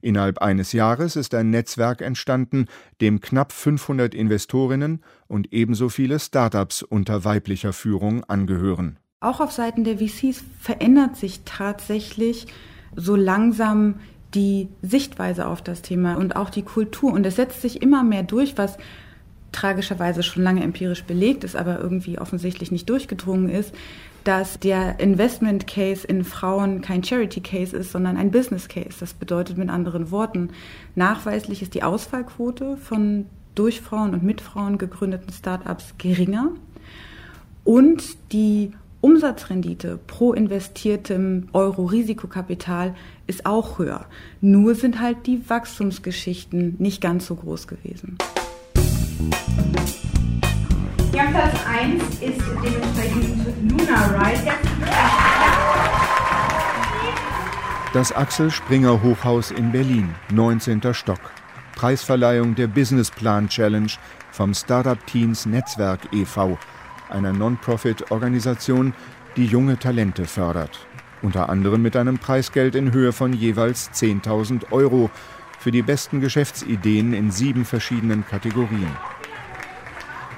Innerhalb 0.01 0.39
eines 0.39 0.73
Jahres 0.73 1.17
ist 1.17 1.35
ein 1.35 1.51
Netzwerk 1.51 2.01
entstanden, 2.01 2.67
dem 3.01 3.21
knapp 3.21 3.53
500 3.53 4.15
Investorinnen 4.15 5.03
und 5.27 5.53
ebenso 5.53 5.89
viele 5.89 6.19
Startups 6.19 6.83
unter 6.83 7.25
weiblicher 7.25 7.73
Führung 7.73 8.25
angehören. 8.25 8.99
Auch 9.21 9.41
auf 9.41 9.53
Seiten 9.53 9.85
der 9.85 9.99
VCs 9.99 10.43
verändert 10.59 11.17
sich 11.17 11.43
tatsächlich 11.45 12.47
so 12.97 13.17
langsam 13.17 14.01
die 14.35 14.69
Sichtweise 14.83 15.47
auf 15.47 15.63
das 15.63 15.83
Thema 15.83 16.15
und 16.17 16.37
auch 16.37 16.51
die 16.51 16.63
Kultur. 16.63 17.13
Und 17.13 17.27
es 17.27 17.37
setzt 17.37 17.61
sich 17.61 17.83
immer 17.83 18.03
mehr 18.03 18.23
durch, 18.23 18.57
was 18.57 18.79
tragischerweise 19.53 20.23
schon 20.23 20.43
lange 20.43 20.63
empirisch 20.63 21.05
belegt 21.05 21.45
ist, 21.45 21.57
aber 21.57 21.79
irgendwie 21.79 22.19
offensichtlich 22.19 22.73
nicht 22.73 22.89
durchgedrungen 22.89 23.51
ist, 23.51 23.75
dass 24.25 24.59
der 24.59 24.99
Investment 24.99 25.67
Case 25.67 26.07
in 26.07 26.25
Frauen 26.25 26.81
kein 26.81 27.05
Charity 27.05 27.41
Case 27.41 27.77
ist, 27.77 27.93
sondern 27.93 28.17
ein 28.17 28.31
Business 28.31 28.69
Case. 28.69 28.97
Das 29.01 29.15
bedeutet 29.15 29.59
mit 29.59 29.69
anderen 29.69 30.11
Worten, 30.11 30.51
nachweislich 30.95 31.61
ist 31.61 31.75
die 31.75 31.83
Ausfallquote 31.83 32.77
von 32.77 33.27
durch 33.55 33.83
Frauen 33.83 34.15
und 34.15 34.23
mit 34.23 34.41
Frauen 34.41 34.79
gegründeten 34.79 35.33
Startups 35.33 35.95
geringer 35.99 36.53
und 37.65 38.03
die 38.33 38.73
Umsatzrendite 39.03 39.99
pro 40.07 40.33
investiertem 40.33 41.49
Euro 41.53 41.87
Risikokapital 41.87 42.95
ist 43.27 43.47
auch 43.47 43.81
höher. 43.81 44.07
Nur 44.41 44.77
sind 44.77 45.01
halt 45.01 45.27
die 45.27 45.43
Wachstumsgeschichten 45.51 46.77
nicht 46.79 47.01
ganz 47.01 47.27
so 47.27 47.35
groß 47.35 47.67
gewesen. 47.67 48.17
Ja, 51.13 51.25
Platz 51.33 51.57
1 51.67 52.01
ist 52.21 52.41
dementsprechend 52.63 53.73
Luna 53.73 54.07
Ride. 54.07 54.53
Das 57.93 58.13
Axel 58.13 58.53
Springer 58.53 59.03
Hochhaus 59.03 59.51
in 59.51 59.73
Berlin, 59.73 60.15
19. 60.33 60.95
Stock. 60.95 61.19
Preisverleihung 61.75 62.55
der 62.55 62.69
Businessplan 62.69 63.49
Challenge 63.49 63.91
vom 64.31 64.55
Startup 64.55 65.05
Teens 65.09 65.45
Netzwerk 65.45 66.01
e.V., 66.13 66.57
einer 67.13 67.33
Non-Profit-Organisation, 67.33 68.95
die 69.37 69.47
junge 69.47 69.79
Talente 69.79 70.25
fördert. 70.25 70.87
Unter 71.23 71.49
anderem 71.49 71.83
mit 71.83 71.97
einem 71.97 72.19
Preisgeld 72.19 72.75
in 72.75 72.93
Höhe 72.93 73.13
von 73.13 73.33
jeweils 73.33 73.91
10.000 73.93 74.73
Euro 74.73 75.11
für 75.59 75.71
die 75.71 75.83
besten 75.83 76.21
Geschäftsideen 76.21 77.13
in 77.13 77.31
sieben 77.31 77.65
verschiedenen 77.65 78.27
Kategorien. 78.27 78.91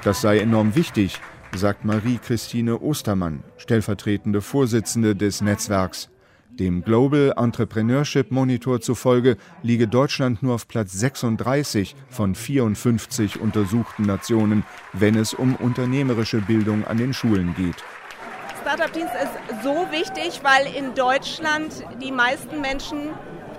Das 0.02 0.20
sei 0.20 0.38
enorm 0.38 0.74
wichtig, 0.74 1.20
sagt 1.56 1.84
Marie-Christine 1.86 2.78
Ostermann, 2.80 3.42
stellvertretende 3.56 4.42
Vorsitzende 4.42 5.16
des 5.16 5.40
Netzwerks. 5.40 6.10
Dem 6.58 6.84
Global 6.84 7.34
Entrepreneurship 7.36 8.30
Monitor 8.30 8.80
zufolge 8.80 9.36
liege 9.64 9.88
Deutschland 9.88 10.40
nur 10.40 10.54
auf 10.54 10.68
Platz 10.68 10.92
36 10.92 11.96
von 12.08 12.36
54 12.36 13.40
untersuchten 13.40 14.04
Nationen, 14.04 14.62
wenn 14.92 15.16
es 15.16 15.34
um 15.34 15.56
unternehmerische 15.56 16.40
Bildung 16.40 16.84
an 16.84 16.98
den 16.98 17.12
Schulen 17.12 17.56
geht. 17.56 17.74
Startup-Dienst 18.60 19.14
ist 19.14 19.64
so 19.64 19.88
wichtig, 19.90 20.42
weil 20.44 20.72
in 20.72 20.94
Deutschland 20.94 21.84
die 22.00 22.12
meisten 22.12 22.60
Menschen 22.60 23.10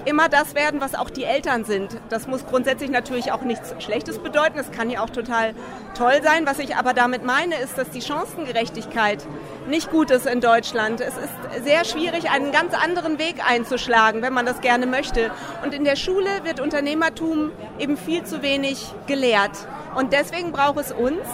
immer 0.05 0.29
das 0.29 0.55
werden, 0.55 0.81
was 0.81 0.95
auch 0.95 1.09
die 1.09 1.23
Eltern 1.23 1.65
sind. 1.65 1.97
Das 2.09 2.27
muss 2.27 2.45
grundsätzlich 2.45 2.89
natürlich 2.89 3.31
auch 3.31 3.41
nichts 3.41 3.75
Schlechtes 3.79 4.19
bedeuten. 4.19 4.57
Es 4.59 4.71
kann 4.71 4.89
ja 4.89 5.01
auch 5.01 5.09
total 5.09 5.53
toll 5.95 6.21
sein. 6.23 6.45
Was 6.45 6.59
ich 6.59 6.75
aber 6.75 6.93
damit 6.93 7.25
meine, 7.25 7.55
ist, 7.55 7.77
dass 7.77 7.89
die 7.89 8.01
Chancengerechtigkeit 8.01 9.25
nicht 9.67 9.91
gut 9.91 10.11
ist 10.11 10.25
in 10.25 10.41
Deutschland. 10.41 11.01
Es 11.01 11.15
ist 11.17 11.65
sehr 11.65 11.85
schwierig, 11.85 12.29
einen 12.29 12.51
ganz 12.51 12.73
anderen 12.73 13.19
Weg 13.19 13.35
einzuschlagen, 13.47 14.21
wenn 14.21 14.33
man 14.33 14.45
das 14.45 14.61
gerne 14.61 14.85
möchte. 14.85 15.31
Und 15.63 15.73
in 15.73 15.83
der 15.83 15.95
Schule 15.95 16.43
wird 16.43 16.59
Unternehmertum 16.59 17.51
eben 17.79 17.97
viel 17.97 18.23
zu 18.23 18.41
wenig 18.41 18.93
gelehrt. 19.07 19.67
Und 19.95 20.13
deswegen 20.13 20.51
braucht 20.51 20.79
es 20.79 20.91
uns, 20.91 21.25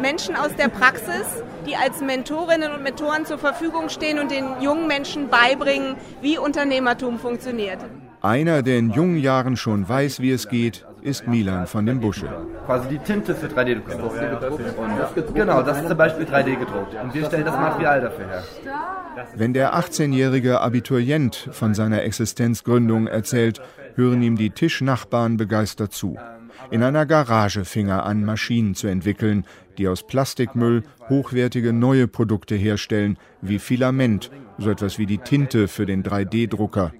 Menschen 0.00 0.36
aus 0.36 0.54
der 0.56 0.68
Praxis, 0.68 1.26
die 1.66 1.76
als 1.76 2.00
Mentorinnen 2.00 2.72
und 2.72 2.82
Mentoren 2.82 3.24
zur 3.24 3.38
Verfügung 3.38 3.88
stehen 3.88 4.18
und 4.18 4.30
den 4.30 4.60
jungen 4.60 4.86
Menschen 4.86 5.28
beibringen, 5.28 5.96
wie 6.20 6.38
Unternehmertum 6.38 7.18
funktioniert. 7.18 7.78
Einer, 8.26 8.62
der 8.62 8.78
in 8.78 8.90
jungen 8.90 9.18
Jahren 9.18 9.56
schon 9.56 9.88
weiß, 9.88 10.18
wie 10.18 10.32
es 10.32 10.48
geht, 10.48 10.84
ist 11.00 11.28
Milan 11.28 11.68
von 11.68 11.86
dem 11.86 12.00
Busche. 12.00 12.28
Quasi 12.66 12.88
die 12.88 12.98
Tinte 12.98 13.36
für 13.36 13.46
3D-Druck. 13.46 15.32
Genau, 15.32 15.62
das 15.62 15.78
ist 15.78 15.86
zum 15.86 15.96
Beispiel 15.96 16.26
3D 16.26 16.56
gedruckt. 16.56 16.96
Und 17.00 17.14
wir 17.14 17.24
stellen 17.24 17.44
das 17.44 17.54
Material 17.54 18.00
dafür 18.00 18.26
her. 18.26 18.42
Wenn 19.36 19.52
der 19.52 19.76
18-jährige 19.76 20.60
Abiturient 20.60 21.48
von 21.52 21.74
seiner 21.74 22.02
Existenzgründung 22.02 23.06
erzählt, 23.06 23.60
hören 23.94 24.20
ihm 24.22 24.36
die 24.36 24.50
Tischnachbarn 24.50 25.36
begeistert 25.36 25.92
zu. 25.92 26.18
In 26.72 26.82
einer 26.82 27.06
Garage 27.06 27.64
fing 27.64 27.86
er 27.86 28.06
an, 28.06 28.24
Maschinen 28.24 28.74
zu 28.74 28.88
entwickeln, 28.88 29.46
die 29.78 29.86
aus 29.86 30.04
Plastikmüll 30.04 30.82
hochwertige 31.08 31.72
neue 31.72 32.08
Produkte 32.08 32.56
herstellen, 32.56 33.18
wie 33.40 33.60
Filament, 33.60 34.32
so 34.58 34.68
etwas 34.68 34.98
wie 34.98 35.06
die 35.06 35.18
Tinte 35.18 35.68
für 35.68 35.86
den 35.86 36.02
3D-Drucker. 36.02 36.90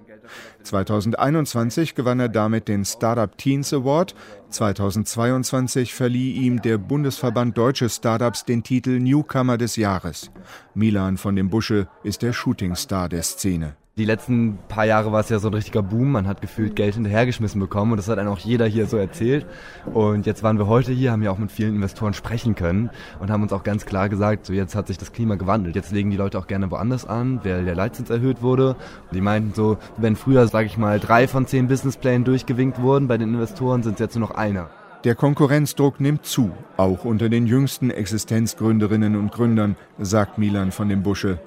2021 0.67 1.95
gewann 1.95 2.19
er 2.19 2.29
damit 2.29 2.67
den 2.67 2.85
Startup 2.85 3.35
Teens 3.37 3.73
Award. 3.73 4.15
2022 4.49 5.93
verlieh 5.93 6.33
ihm 6.33 6.61
der 6.61 6.77
Bundesverband 6.77 7.57
Deutsche 7.57 7.89
Startups 7.89 8.45
den 8.45 8.63
Titel 8.63 8.99
Newcomer 8.99 9.57
des 9.57 9.75
Jahres. 9.75 10.31
Milan 10.73 11.17
von 11.17 11.35
dem 11.35 11.49
Busche 11.49 11.87
ist 12.03 12.21
der 12.21 12.33
Shootingstar 12.33 13.09
der 13.09 13.23
Szene. 13.23 13.75
Die 13.97 14.05
letzten 14.05 14.59
paar 14.67 14.85
Jahre 14.85 15.11
war 15.11 15.21
es 15.21 15.29
ja 15.29 15.39
so 15.39 15.47
ein 15.47 15.55
richtiger 15.55 15.81
Boom. 15.81 16.11
Man 16.11 16.27
hat 16.27 16.39
gefühlt 16.39 16.75
Geld 16.75 16.93
hinterhergeschmissen 16.93 17.59
bekommen 17.59 17.93
und 17.93 17.97
das 17.97 18.07
hat 18.07 18.19
einem 18.19 18.29
auch 18.29 18.37
jeder 18.37 18.67
hier 18.67 18.85
so 18.85 18.95
erzählt. 18.95 19.47
Und 19.91 20.27
jetzt 20.27 20.43
waren 20.43 20.59
wir 20.59 20.67
heute 20.67 20.91
hier, 20.91 21.11
haben 21.11 21.23
ja 21.23 21.31
auch 21.31 21.39
mit 21.39 21.51
vielen 21.51 21.73
Investoren 21.73 22.13
sprechen 22.13 22.53
können 22.53 22.91
und 23.19 23.31
haben 23.31 23.41
uns 23.41 23.51
auch 23.53 23.63
ganz 23.63 23.87
klar 23.87 24.07
gesagt, 24.07 24.45
so 24.45 24.53
jetzt 24.53 24.75
hat 24.75 24.85
sich 24.85 24.99
das 24.99 25.13
Klima 25.13 25.33
gewandelt. 25.33 25.75
Jetzt 25.75 25.91
legen 25.91 26.11
die 26.11 26.17
Leute 26.17 26.37
auch 26.37 26.45
gerne 26.45 26.69
woanders 26.69 27.07
an, 27.07 27.39
weil 27.43 27.65
der 27.65 27.73
Leitzins 27.73 28.11
erhöht 28.11 28.43
wurde. 28.43 28.75
Und 28.75 29.15
die 29.15 29.21
meinten 29.21 29.55
so, 29.55 29.79
wenn 29.97 30.15
früher, 30.15 30.47
sage 30.47 30.67
ich 30.67 30.77
mal, 30.77 30.99
drei 30.99 31.27
von 31.27 31.47
zehn 31.47 31.67
Businessplänen 31.67 32.23
durchgewinkt 32.23 32.79
wurden 32.79 33.07
bei 33.07 33.17
den 33.17 33.33
Investoren, 33.33 33.81
sind 33.81 33.93
es 33.93 33.99
jetzt 33.99 34.15
nur 34.15 34.29
noch 34.29 34.35
einer. 34.35 34.69
Der 35.05 35.15
Konkurrenzdruck 35.15 35.99
nimmt 35.99 36.23
zu, 36.23 36.51
auch 36.75 37.03
unter 37.03 37.29
den 37.29 37.47
jüngsten 37.47 37.89
Existenzgründerinnen 37.89 39.15
und 39.15 39.31
Gründern, 39.31 39.75
sagt 39.97 40.37
Milan 40.37 40.71
von 40.71 40.87
dem 40.87 41.01
Busche. 41.01 41.39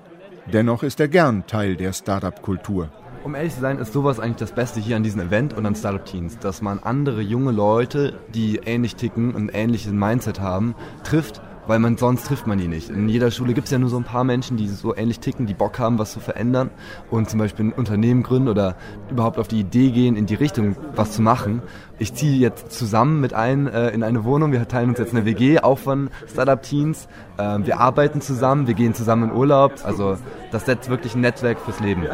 Dennoch 0.47 0.83
ist 0.83 1.01
er 1.01 1.09
gern 1.09 1.47
Teil 1.47 1.77
der 1.77 1.93
Startup-Kultur. 1.93 2.91
Um 3.23 3.35
ehrlich 3.35 3.55
zu 3.55 3.61
sein, 3.61 3.79
ist 3.79 3.93
sowas 3.93 4.19
eigentlich 4.19 4.37
das 4.37 4.53
Beste 4.53 4.81
hier 4.81 4.97
an 4.97 5.03
diesem 5.03 5.21
Event 5.21 5.53
und 5.53 5.67
an 5.67 5.75
Startup 5.75 6.05
Teens, 6.05 6.39
dass 6.39 6.63
man 6.63 6.79
andere 6.79 7.21
junge 7.21 7.53
Leute, 7.53 8.19
die 8.35 8.57
ähnlich 8.65 8.97
ticken 8.97 9.35
und 9.35 9.51
ähnliches 9.53 9.93
Mindset 9.93 10.41
haben, 10.41 10.75
trifft 11.05 11.43
weil 11.67 11.79
man 11.79 11.97
sonst 11.97 12.27
trifft 12.27 12.47
man 12.47 12.59
die 12.59 12.69
nicht. 12.69 12.91
In 12.91 13.09
jeder 13.09 13.31
Schule 13.31 13.55
gibt 13.55 13.67
es 13.67 13.71
ja 13.71 13.79
nur 13.79 13.91
so 13.91 13.97
ein 13.97 14.05
paar 14.05 14.25
Menschen, 14.25 14.57
die 14.57 14.69
so 14.69 14.95
ähnlich 14.95 15.21
ticken, 15.21 15.47
die 15.47 15.55
Bock 15.55 15.79
haben, 15.79 15.99
was 15.99 16.13
zu 16.13 16.21
verändern 16.21 16.71
und 17.11 17.31
zum 17.31 17.39
Beispiel 17.39 17.67
ein 17.67 17.73
Unternehmen 17.73 18.23
gründen 18.23 18.49
oder 18.49 18.77
überhaupt 19.11 19.39
auf 19.39 19.49
die 19.49 19.61
Idee 19.61 19.91
gehen, 19.91 20.17
in 20.17 20.27
die 20.27 20.35
Richtung 20.35 20.77
was 20.95 21.13
zu 21.13 21.23
machen. 21.23 21.63
Ich 21.99 22.15
ziehe 22.15 22.39
jetzt 22.39 22.73
zusammen 22.73 23.21
mit 23.21 23.35
allen 23.35 23.67
äh, 23.67 23.91
in 23.91 24.03
eine 24.03 24.25
Wohnung, 24.25 24.53
wir 24.53 24.67
teilen 24.67 24.91
uns 24.91 24.99
jetzt 24.99 25.15
eine 25.15 25.25
WG, 25.25 25.61
auch 25.61 25.79
von 25.79 26.11
Startup 26.27 26.61
Teens. 26.61 27.09
Äh, 27.37 27.59
wir 27.65 27.79
arbeiten 27.81 28.21
zusammen, 28.21 28.67
wir 28.67 28.75
gehen 28.75 28.95
zusammen 28.95 29.31
in 29.31 29.37
Urlaub. 29.37 29.75
Also 29.85 30.17
das 30.51 30.67
setzt 30.67 30.89
wirklich 30.89 31.15
ein 31.15 31.21
Netzwerk 31.21 31.61
fürs 31.61 31.81
Leben. 31.81 32.07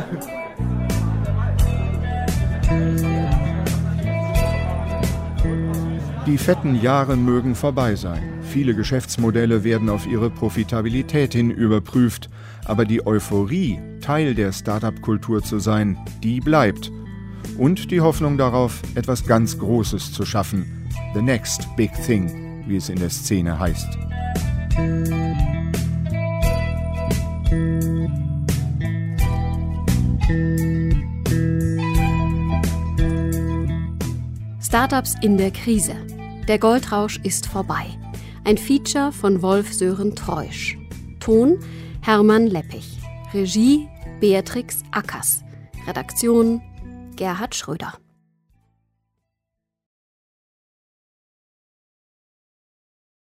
Die 6.26 6.38
fetten 6.38 6.74
Jahre 6.74 7.16
mögen 7.16 7.54
vorbei 7.54 7.94
sein. 7.94 8.36
Viele 8.57 8.75
Geschäftsmodelle 8.75 9.64
werden 9.64 9.90
auf 9.90 10.07
ihre 10.07 10.31
Profitabilität 10.31 11.35
hin 11.35 11.51
überprüft, 11.51 12.31
aber 12.64 12.87
die 12.87 13.07
Euphorie, 13.07 13.79
Teil 14.01 14.35
der 14.35 14.51
Startup-Kultur 14.51 15.42
zu 15.42 15.59
sein, 15.59 15.99
die 16.23 16.40
bleibt. 16.40 16.90
Und 17.59 17.90
die 17.90 18.01
Hoffnung 18.01 18.38
darauf, 18.38 18.81
etwas 18.95 19.27
ganz 19.27 19.59
Großes 19.59 20.11
zu 20.11 20.25
schaffen. 20.25 20.88
The 21.12 21.21
next 21.21 21.69
big 21.77 21.92
thing, 22.07 22.64
wie 22.66 22.77
es 22.77 22.88
in 22.88 22.99
der 22.99 23.11
Szene 23.11 23.59
heißt. 23.59 23.99
Startups 34.62 35.14
in 35.21 35.37
der 35.37 35.51
Krise. 35.51 35.95
Der 36.49 36.59
Goldrausch 36.59 37.21
ist 37.23 37.47
vorbei. 37.49 37.85
Ein 38.46 38.59
Feature 38.59 39.11
von 39.11 39.42
Wolf 39.42 39.72
Sören 39.72 40.14
Treusch. 40.14 40.78
Ton 41.18 41.59
Hermann 42.00 42.46
Leppich. 42.46 42.96
Regie 43.35 43.88
Beatrix 44.20 44.85
Ackers. 44.92 45.42
Redaktion 45.88 46.62
Gerhard 47.16 47.56
Schröder. 47.56 47.94